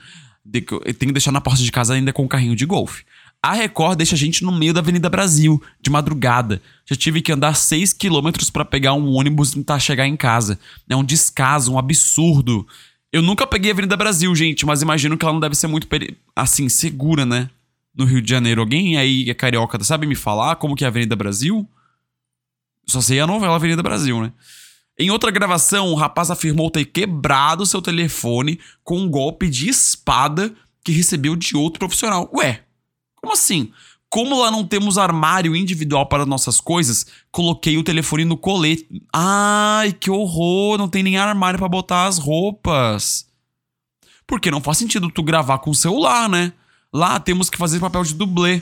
tem 0.52 1.08
que 1.08 1.12
deixar 1.12 1.32
na 1.32 1.42
porta 1.42 1.62
de 1.62 1.72
casa 1.72 1.94
ainda 1.94 2.14
com 2.14 2.24
o 2.24 2.28
carrinho 2.28 2.56
de 2.56 2.66
golfe. 2.66 3.04
A 3.46 3.54
Record 3.54 3.96
deixa 3.96 4.16
a 4.16 4.18
gente 4.18 4.44
no 4.44 4.52
meio 4.52 4.74
da 4.74 4.80
Avenida 4.80 5.08
Brasil, 5.08 5.62
de 5.80 5.92
madrugada. 5.92 6.60
Já 6.84 6.96
tive 6.96 7.22
que 7.22 7.32
andar 7.32 7.54
6 7.54 7.94
quilômetros 7.94 8.50
para 8.50 8.66
pegar 8.66 8.94
um 8.94 9.14
ônibus 9.14 9.52
e 9.52 9.58
tentar 9.58 9.78
chegar 9.78 10.08
em 10.08 10.18
casa. 10.18 10.58
É 10.90 10.96
um 10.96 11.04
descaso, 11.04 11.72
um 11.72 11.78
absurdo. 11.78 12.68
Eu 13.14 13.22
nunca 13.22 13.46
peguei 13.46 13.70
a 13.70 13.74
Avenida 13.76 13.96
Brasil, 13.96 14.36
gente, 14.36 14.66
mas 14.66 14.82
imagino 14.82 15.16
que 15.16 15.24
ela 15.24 15.34
não 15.34 15.40
deve 15.40 15.54
ser 15.54 15.68
muito, 15.68 15.88
assim, 16.36 16.68
segura, 16.68 17.24
né? 17.24 17.48
No 17.96 18.06
Rio 18.06 18.20
de 18.20 18.28
Janeiro. 18.28 18.62
Alguém 18.62 18.98
aí 18.98 19.30
é 19.30 19.34
carioca 19.36 19.82
sabe 19.84 20.08
me 20.08 20.16
falar 20.16 20.56
como 20.56 20.76
que 20.76 20.84
é 20.84 20.88
a 20.88 20.90
Avenida 20.90 21.16
Brasil? 21.16 21.70
Só 22.88 23.00
sei 23.00 23.20
a 23.20 23.28
novela 23.28 23.58
Avenida 23.58 23.84
Brasil, 23.84 24.24
né? 24.24 24.34
Em 24.98 25.12
outra 25.12 25.30
gravação, 25.30 25.90
o 25.90 25.96
rapaz 25.96 26.32
afirmou 26.32 26.72
ter 26.72 26.86
quebrado 26.86 27.64
seu 27.68 27.80
telefone 27.80 28.60
com 28.84 29.02
um 29.02 29.08
golpe 29.08 29.48
de 29.48 29.70
espada 29.70 30.52
que 30.84 30.92
recebeu 30.92 31.36
de 31.36 31.56
outro 31.56 31.78
profissional. 31.78 32.28
Ué, 32.34 32.65
como 33.26 33.34
assim? 33.34 33.72
Como 34.08 34.40
lá 34.40 34.52
não 34.52 34.64
temos 34.64 35.00
armário 35.00 35.56
individual 35.56 36.06
para 36.06 36.26
nossas 36.26 36.62
coisas, 36.62 37.08
coloquei 37.32 37.76
o 37.76 37.84
telefone 37.84 38.24
no 38.24 38.38
colete. 38.38 38.88
Ai, 39.12 39.92
que 39.92 40.12
horror! 40.12 40.78
Não 40.78 40.88
tem 40.88 41.02
nem 41.02 41.18
armário 41.18 41.58
para 41.58 41.68
botar 41.68 42.06
as 42.06 42.20
roupas. 42.20 43.26
Porque 44.28 44.52
não 44.52 44.62
faz 44.62 44.78
sentido 44.78 45.10
tu 45.10 45.24
gravar 45.24 45.58
com 45.58 45.72
o 45.72 45.76
celular, 45.76 46.30
né? 46.30 46.54
Lá 46.94 47.20
temos 47.20 47.50
que 47.50 47.58
fazer 47.58 47.80
papel 47.80 48.04
de 48.04 48.14
dublê. 48.14 48.62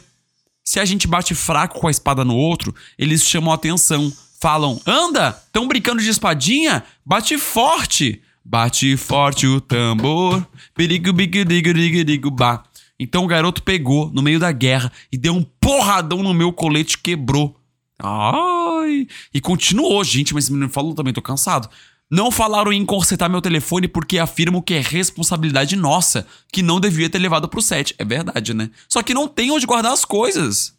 Se 0.63 0.79
a 0.79 0.85
gente 0.85 1.07
bate 1.07 1.35
fraco 1.35 1.79
com 1.79 1.87
a 1.87 1.91
espada 1.91 2.23
no 2.23 2.35
outro, 2.35 2.73
eles 2.97 3.21
chamam 3.23 3.51
a 3.51 3.55
atenção 3.55 4.11
falam: 4.39 4.81
anda, 4.87 5.33
tão 5.51 5.67
brincando 5.67 6.01
de 6.01 6.09
espadinha? 6.09 6.83
Bate 7.05 7.37
forte! 7.37 8.21
Bate 8.45 8.97
forte 8.97 9.47
o 9.47 9.61
tambor. 9.61 10.45
Perigo, 10.75 11.13
bigo, 11.13 11.45
digo, 11.45 11.73
digo, 11.73 12.03
digo, 12.03 12.31
bah. 12.31 12.63
Então 13.03 13.25
o 13.25 13.27
garoto 13.27 13.61
pegou 13.61 14.09
no 14.13 14.21
meio 14.21 14.39
da 14.39 14.49
guerra 14.49 14.89
e 15.11 15.17
deu 15.17 15.33
um 15.33 15.43
porradão 15.43 16.23
no 16.23 16.33
meu 16.33 16.53
colete 16.53 16.97
quebrou. 16.97 17.53
Ai! 18.01 19.05
E 19.33 19.41
continuou, 19.41 20.01
gente, 20.05 20.33
mas 20.33 20.45
esse 20.45 20.53
menino 20.53 20.71
falou 20.71 20.95
também, 20.95 21.13
tô 21.13 21.21
cansado. 21.21 21.69
Não 22.09 22.31
falaram 22.31 22.71
em 22.71 22.85
consertar 22.85 23.27
meu 23.27 23.41
telefone 23.41 23.89
porque 23.89 24.17
afirmam 24.19 24.61
que 24.61 24.73
é 24.73 24.79
responsabilidade 24.79 25.75
nossa, 25.75 26.25
que 26.49 26.61
não 26.61 26.79
devia 26.79 27.09
ter 27.09 27.19
levado 27.19 27.49
pro 27.49 27.61
set. 27.61 27.93
É 27.97 28.05
verdade, 28.05 28.53
né? 28.53 28.69
Só 28.87 29.03
que 29.03 29.13
não 29.13 29.27
tem 29.27 29.51
onde 29.51 29.65
guardar 29.65 29.91
as 29.91 30.05
coisas. 30.05 30.73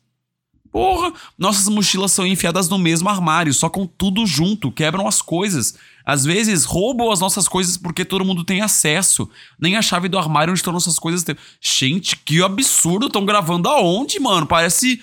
Porra, 0.75 1.13
nossas 1.39 1.69
mochilas 1.69 2.11
são 2.11 2.27
enfiadas 2.27 2.69
no 2.69 2.81
mesmo 2.81 3.09
armário, 3.09 3.55
só 3.55 3.71
com 3.71 3.87
tudo 3.87 4.27
junto, 4.27 4.73
quebram 4.73 5.07
as 5.07 5.23
coisas. 5.23 5.77
Às 6.05 6.25
vezes 6.25 6.65
roubam 6.65 7.13
as 7.13 7.21
nossas 7.21 7.47
coisas 7.47 7.77
porque 7.77 8.05
todo 8.05 8.25
mundo 8.25 8.43
tem 8.43 8.61
acesso. 8.61 9.31
Nem 9.57 9.77
a 9.77 9.83
chave 9.83 10.09
do 10.09 10.19
armário 10.19 10.51
onde 10.51 10.59
estão 10.59 10.73
nossas 10.73 10.99
coisas. 10.99 11.23
Tem. 11.23 11.37
Gente, 11.61 12.17
que 12.17 12.43
absurdo! 12.43 13.07
Estão 13.07 13.25
gravando 13.25 13.69
aonde, 13.69 14.19
mano? 14.19 14.49
Parece 14.49 15.01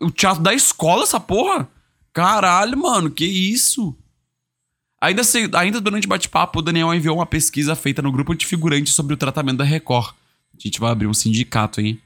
o 0.00 0.10
teatro 0.10 0.42
da 0.42 0.54
escola, 0.54 1.02
essa 1.02 1.20
porra. 1.20 1.68
Caralho, 2.10 2.78
mano, 2.78 3.10
que 3.10 3.26
isso? 3.26 3.94
Ainda, 4.98 5.20
ainda 5.58 5.78
durante 5.78 6.06
o 6.06 6.08
bate-papo, 6.08 6.60
o 6.60 6.62
Daniel 6.62 6.94
enviou 6.94 7.18
uma 7.18 7.26
pesquisa 7.26 7.76
feita 7.76 8.00
no 8.00 8.10
grupo 8.10 8.34
de 8.34 8.46
figurantes 8.46 8.94
sobre 8.94 9.12
o 9.12 9.18
tratamento 9.18 9.58
da 9.58 9.64
Record. 9.64 10.14
A 10.54 10.58
gente 10.58 10.80
vai 10.80 10.90
abrir 10.90 11.06
um 11.06 11.12
sindicato, 11.12 11.82
hein? 11.82 12.00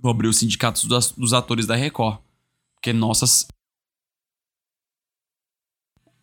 Vou 0.00 0.10
abrir 0.10 0.28
os 0.28 0.38
sindicatos 0.38 0.84
dos, 0.84 1.32
atores 1.32 1.66
da 1.66 1.76
Record. 1.76 2.18
Porque, 2.74 2.92
nossas. 2.92 3.46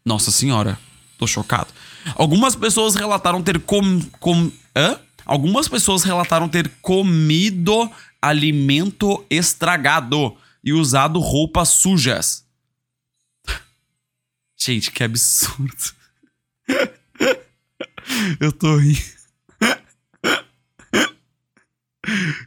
Nossa 0.04 0.32
senhora. 0.32 0.80
Tô 1.18 1.28
chocado. 1.28 1.74
Algumas 2.16 2.56
pessoas 2.56 2.96
relataram 2.96 3.44
ter 3.44 3.60
com. 3.62 4.02
com 4.20 4.52
hã? 4.76 5.00
Algumas 5.26 5.68
pessoas 5.68 6.04
relataram 6.04 6.48
ter 6.48 6.70
comido 6.82 7.92
alimento 8.22 9.26
estragado 9.30 10.36
e 10.64 10.74
usado 10.74 11.20
roupas 11.20 11.70
sujas. 11.70 12.46
Gente, 14.58 14.92
que 14.92 15.04
absurdo. 15.04 15.96
Eu 18.40 18.52
tô 18.52 18.78
rindo. 18.78 19.17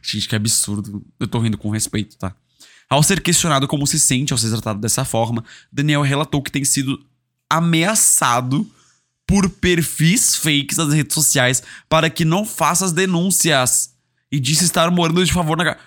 Gente, 0.01 0.27
que 0.27 0.35
absurdo. 0.35 1.05
Eu 1.19 1.27
tô 1.27 1.39
rindo 1.39 1.57
com 1.57 1.69
respeito, 1.69 2.17
tá? 2.17 2.35
Ao 2.89 3.01
ser 3.01 3.21
questionado 3.21 3.67
como 3.67 3.87
se 3.87 3.99
sente 3.99 4.33
ao 4.33 4.37
ser 4.37 4.49
tratado 4.49 4.79
dessa 4.79 5.05
forma, 5.05 5.43
Daniel 5.71 6.01
relatou 6.01 6.41
que 6.41 6.51
tem 6.51 6.65
sido 6.65 6.99
ameaçado 7.49 8.69
por 9.25 9.49
perfis 9.49 10.35
fakes 10.35 10.77
nas 10.77 10.93
redes 10.93 11.13
sociais 11.13 11.63
para 11.87 12.09
que 12.09 12.25
não 12.25 12.45
faça 12.45 12.83
as 12.83 12.91
denúncias. 12.91 13.93
E 14.29 14.39
disse 14.39 14.65
estar 14.65 14.89
morando 14.91 15.23
de 15.23 15.31
favor 15.31 15.57
na. 15.57 15.77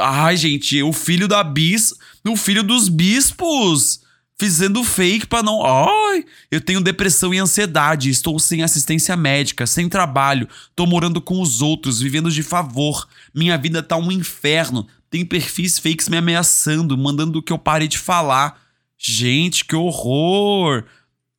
Ai, 0.00 0.36
gente, 0.36 0.82
o 0.82 0.92
filho 0.92 1.26
da 1.26 1.42
bis. 1.42 1.94
O 2.24 2.36
filho 2.36 2.62
dos 2.62 2.88
bispos. 2.88 4.00
Fazendo 4.36 4.82
fake 4.82 5.26
pra 5.26 5.42
não. 5.42 5.64
Ai, 5.64 6.24
eu 6.50 6.60
tenho 6.60 6.80
depressão 6.80 7.32
e 7.32 7.38
ansiedade. 7.38 8.10
Estou 8.10 8.38
sem 8.38 8.62
assistência 8.62 9.16
médica, 9.16 9.66
sem 9.66 9.88
trabalho. 9.88 10.48
Tô 10.74 10.86
morando 10.86 11.20
com 11.20 11.40
os 11.40 11.62
outros, 11.62 12.00
vivendo 12.00 12.30
de 12.30 12.42
favor. 12.42 13.08
Minha 13.32 13.56
vida 13.56 13.82
tá 13.82 13.96
um 13.96 14.10
inferno. 14.10 14.86
Tem 15.08 15.24
perfis 15.24 15.78
fakes 15.78 16.08
me 16.08 16.16
ameaçando, 16.16 16.98
mandando 16.98 17.42
que 17.42 17.52
eu 17.52 17.58
pare 17.58 17.86
de 17.86 17.98
falar. 17.98 18.60
Gente, 18.98 19.64
que 19.64 19.76
horror! 19.76 20.84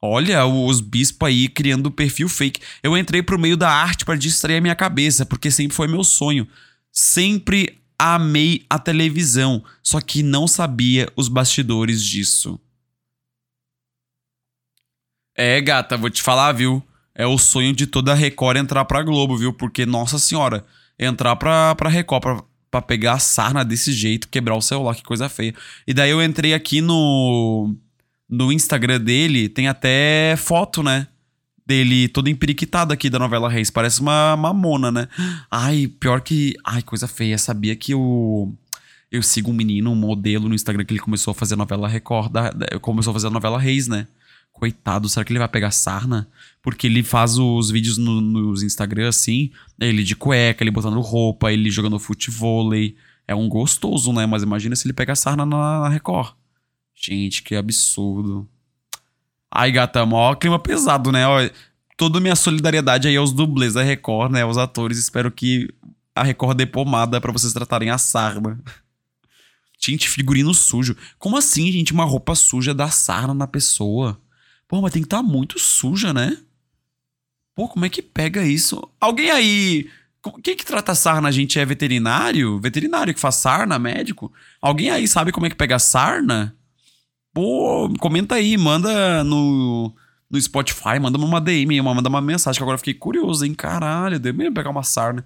Olha, 0.02 0.46
os 0.46 0.82
bispos 0.82 1.28
aí 1.28 1.50
criando 1.50 1.92
perfil 1.92 2.30
fake. 2.30 2.62
Eu 2.84 2.98
entrei 2.98 3.24
pro 3.24 3.40
meio 3.40 3.58
da 3.58 3.70
arte 3.70 4.06
para 4.06 4.16
distrair 4.16 4.58
a 4.58 4.62
minha 4.62 4.76
cabeça, 4.76 5.26
porque 5.26 5.50
sempre 5.50 5.76
foi 5.76 5.88
meu 5.88 6.04
sonho. 6.04 6.48
Sempre 6.92 7.82
amei 7.98 8.66
a 8.70 8.78
televisão, 8.78 9.64
só 9.82 10.00
que 10.00 10.22
não 10.22 10.48
sabia 10.48 11.12
os 11.16 11.28
bastidores 11.28 12.04
disso. 12.04 12.60
É, 15.36 15.60
gata, 15.60 15.98
vou 15.98 16.10
te 16.10 16.22
falar, 16.24 16.54
viu? 16.54 16.82
É 17.14 17.26
o 17.26 17.38
sonho 17.38 17.74
de 17.74 17.86
toda 17.86 18.14
a 18.14 18.16
Record 18.16 18.58
entrar 18.58 18.86
pra 18.86 19.04
Globo, 19.04 19.38
viu? 19.38 19.52
Porque, 19.54 19.86
nossa 19.86 20.18
senhora, 20.18 20.66
entrar 20.98 21.36
pra, 21.36 21.76
pra 21.76 21.90
Record 21.90 22.22
pra, 22.22 22.44
pra 22.72 22.82
pegar 22.82 23.14
a 23.14 23.20
sarna 23.20 23.64
desse 23.64 23.92
jeito, 23.92 24.30
quebrar 24.30 24.56
o 24.56 24.62
celular, 24.62 24.96
que 24.96 25.04
coisa 25.04 25.28
feia. 25.28 25.54
E 25.86 25.94
daí 25.94 26.12
eu 26.12 26.24
entrei 26.24 26.54
aqui 26.54 26.82
no. 26.82 27.76
No 28.28 28.52
Instagram 28.52 29.00
dele, 29.00 29.48
tem 29.48 29.68
até 29.68 30.36
foto, 30.36 30.82
né? 30.82 31.08
Dele 31.66 32.08
todo 32.08 32.28
empiriquitado 32.28 32.92
aqui 32.92 33.08
da 33.10 33.20
novela 33.20 33.50
Reis. 33.50 33.70
Parece 33.70 34.02
uma 34.02 34.36
mamona, 34.36 34.92
né? 34.92 35.08
Ai, 35.50 35.88
pior 35.88 36.22
que. 36.22 36.56
Ai, 36.66 36.82
coisa 36.82 37.08
feia. 37.08 37.38
Sabia 37.38 37.76
que 37.76 37.94
o. 37.94 38.52
Eu 39.12 39.22
sigo 39.22 39.52
um 39.52 39.54
menino, 39.54 39.92
um 39.92 39.96
modelo 39.96 40.50
no 40.50 40.56
Instagram 40.56 40.84
que 40.86 40.94
ele 40.94 41.00
começou 41.00 41.32
a 41.32 41.36
fazer 41.36 41.56
novela 41.56 41.88
Record. 41.88 42.32
Da, 42.32 42.52
começou 42.82 43.12
a 43.12 43.14
fazer 43.14 43.30
novela 43.30 43.60
Reis, 43.60 43.88
né? 43.88 44.08
Coitado, 44.56 45.10
será 45.10 45.26
que 45.26 45.34
ele 45.34 45.40
vai 45.40 45.50
pegar 45.50 45.70
sarna? 45.70 46.30
Porque 46.62 46.88
ele 46.88 47.04
faz 47.04 47.38
os 47.38 47.70
vídeos 47.70 47.98
no, 47.98 48.22
nos 48.22 48.64
Instagram 48.64 49.10
assim, 49.10 49.52
ele 49.78 50.02
de 50.02 50.16
cueca, 50.16 50.64
ele 50.64 50.72
botando 50.72 51.00
roupa, 51.02 51.52
ele 51.52 51.70
jogando 51.70 52.00
futevôlei. 52.00 52.96
É 53.28 53.36
um 53.36 53.50
gostoso, 53.50 54.14
né? 54.14 54.26
Mas 54.26 54.44
imagina 54.44 54.74
se 54.74 54.88
ele 54.88 54.94
pega 54.94 55.14
sarna 55.14 55.46
na, 55.46 55.82
na 55.82 55.90
Record. 55.90 56.36
Gente, 56.96 57.44
que 57.44 57.54
absurdo. 57.54 58.48
Ai, 59.52 59.74
gata, 59.74 60.06
maior 60.06 60.36
clima 60.36 60.58
pesado, 60.58 61.12
né? 61.12 61.28
Ó, 61.28 61.40
toda 61.98 62.22
minha 62.22 62.36
solidariedade 62.36 63.10
aí 63.10 63.18
aos 63.18 63.34
dublês 63.34 63.74
da 63.74 63.84
Record, 63.84 64.32
né? 64.32 64.44
Aos 64.44 64.58
atores. 64.58 64.98
Espero 64.98 65.30
que 65.30 65.68
a 66.16 66.24
Record 66.24 66.58
dê 66.58 66.66
pomada 66.66 67.20
pra 67.20 67.34
vocês 67.34 67.52
tratarem 67.52 67.90
a 67.90 67.98
sarna. 67.98 68.58
Gente, 69.78 70.08
figurino 70.08 70.54
sujo. 70.54 70.96
Como 71.20 71.36
assim, 71.36 71.70
gente? 71.74 71.92
Uma 71.92 72.06
roupa 72.06 72.36
suja 72.36 72.74
dá 72.74 72.90
sarna 72.90 73.34
na 73.34 73.48
pessoa? 73.48 74.18
Pô, 74.68 74.82
mas 74.82 74.92
tem 74.92 75.02
que 75.02 75.08
estar 75.08 75.18
tá 75.18 75.24
muito 75.24 75.60
suja, 75.60 76.14
né? 76.14 76.38
Pô, 77.56 77.68
como 77.68 77.86
é 77.86 77.90
que 77.90 78.02
pega 78.02 78.46
isso? 78.46 78.82
Alguém 79.00 79.32
aí. 79.32 79.90
Quem 80.44 80.56
que 80.56 80.66
trata 80.66 80.96
sarna, 80.96 81.32
gente? 81.32 81.60
É 81.60 81.66
veterinário? 81.66 82.60
Veterinário 82.60 83.14
que 83.14 83.20
faz 83.20 83.36
sarna, 83.36 83.78
médico? 83.78 84.34
Alguém 84.62 84.90
aí 84.90 85.08
sabe 85.08 85.32
como 85.32 85.46
é 85.46 85.50
que 85.50 85.56
pega 85.56 85.78
sarna? 85.78 86.56
Pô, 87.34 87.94
comenta 88.00 88.36
aí, 88.36 88.58
manda 88.58 89.24
no, 89.24 89.94
no 90.30 90.42
Spotify, 90.42 91.00
manda 91.00 91.18
uma 91.18 91.40
DM, 91.40 91.80
manda 91.82 92.10
uma 92.10 92.22
mensagem, 92.22 92.58
que 92.58 92.64
agora 92.64 92.76
eu 92.76 92.80
fiquei 92.80 92.94
curioso, 92.94 93.46
hein? 93.46 93.54
Caralho, 93.54 94.20
deu 94.20 94.34
mesmo 94.34 94.56
pegar 94.56 94.72
uma 94.72 94.84
sarna. 94.84 95.24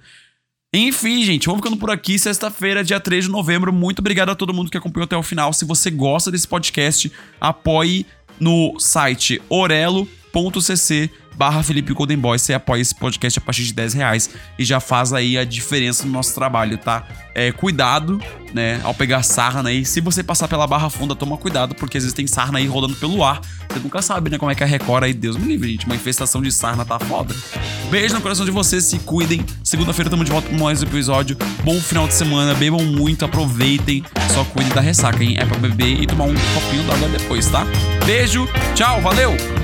Enfim, 0.74 1.24
gente, 1.24 1.48
vamos 1.48 1.62
ficando 1.62 1.78
por 1.78 1.90
aqui. 1.90 2.20
Sexta-feira, 2.20 2.84
dia 2.84 3.00
3 3.00 3.26
de 3.26 3.32
novembro. 3.32 3.74
Muito 3.74 4.00
obrigado 4.00 4.30
a 4.30 4.36
todo 4.36 4.54
mundo 4.54 4.70
que 4.70 4.78
acompanhou 4.78 5.06
até 5.06 5.18
o 5.18 5.24
final. 5.24 5.52
Se 5.52 5.66
você 5.66 5.90
gosta 5.90 6.30
desse 6.30 6.48
podcast, 6.48 7.12
apoie 7.42 8.06
no 8.40 8.74
site 8.78 9.40
orelo.cc 9.50 11.10
barra 11.40 11.64
Felipe 11.64 11.94
Golden 11.94 12.18
Boy, 12.18 12.38
você 12.38 12.54
apoia 12.54 12.82
esse 12.82 12.94
podcast 12.94 13.40
a 13.40 13.42
partir 13.42 13.64
de 13.64 13.72
10 13.72 13.94
reais 13.94 14.30
e 14.58 14.66
já 14.66 14.82
faz 14.82 15.14
aí 15.14 15.38
a 15.38 15.46
diferença 15.46 16.06
no 16.06 16.12
nosso 16.12 16.36
trabalho, 16.36 16.78
tá? 16.78 17.08
É, 17.34 17.50
cuidado, 17.50 18.22
né, 18.54 18.82
ao 18.84 18.94
pegar 18.94 19.24
sarna 19.24 19.70
aí. 19.70 19.86
Se 19.86 20.02
você 20.02 20.22
passar 20.22 20.50
pela 20.50 20.68
barra 20.68 20.90
funda, 20.90 21.16
toma 21.16 21.38
cuidado, 21.38 21.74
porque 21.76 21.98
às 21.98 22.04
vezes 22.04 22.14
tem 22.14 22.28
sarna 22.28 22.60
aí 22.60 22.68
rolando 22.68 22.94
pelo 22.98 23.24
ar. 23.24 23.40
Você 23.70 23.80
nunca 23.80 24.02
sabe, 24.02 24.30
né, 24.30 24.38
como 24.38 24.52
é 24.52 24.56
que 24.56 24.64
é 24.64 24.66
a 24.66 24.70
Record 24.70 25.06
aí. 25.06 25.14
Deus 25.14 25.38
me 25.38 25.48
livre, 25.48 25.72
gente. 25.72 25.86
Uma 25.86 25.96
infestação 25.96 26.42
de 26.42 26.52
sarna 26.52 26.84
tá 26.84 27.00
foda. 27.00 27.34
Beijo 27.90 28.14
no 28.16 28.20
coração 28.20 28.44
de 28.44 28.52
vocês, 28.52 28.84
se 28.84 29.00
cuidem. 29.00 29.46
Segunda-feira 29.64 30.10
tamo 30.10 30.26
de 30.26 30.32
volta 30.32 30.50
com 30.50 30.62
mais 30.62 30.84
um 30.84 30.88
episódio. 30.88 31.38
Bom 31.64 31.80
final 31.80 32.06
de 32.06 32.16
semana, 32.16 32.54
bebam 32.54 32.84
muito, 32.84 33.24
aproveitem. 33.24 34.04
Só 34.34 34.44
cuidem 34.44 34.74
da 34.74 34.82
ressaca, 34.82 35.24
hein? 35.24 35.38
É 35.40 35.46
pra 35.46 35.58
beber 35.58 36.02
e 36.02 36.06
tomar 36.06 36.26
um 36.26 36.36
copinho 36.36 36.84
d'água 36.84 37.08
depois, 37.08 37.48
tá? 37.48 37.66
Beijo, 38.06 38.46
tchau, 38.76 39.00
valeu! 39.00 39.59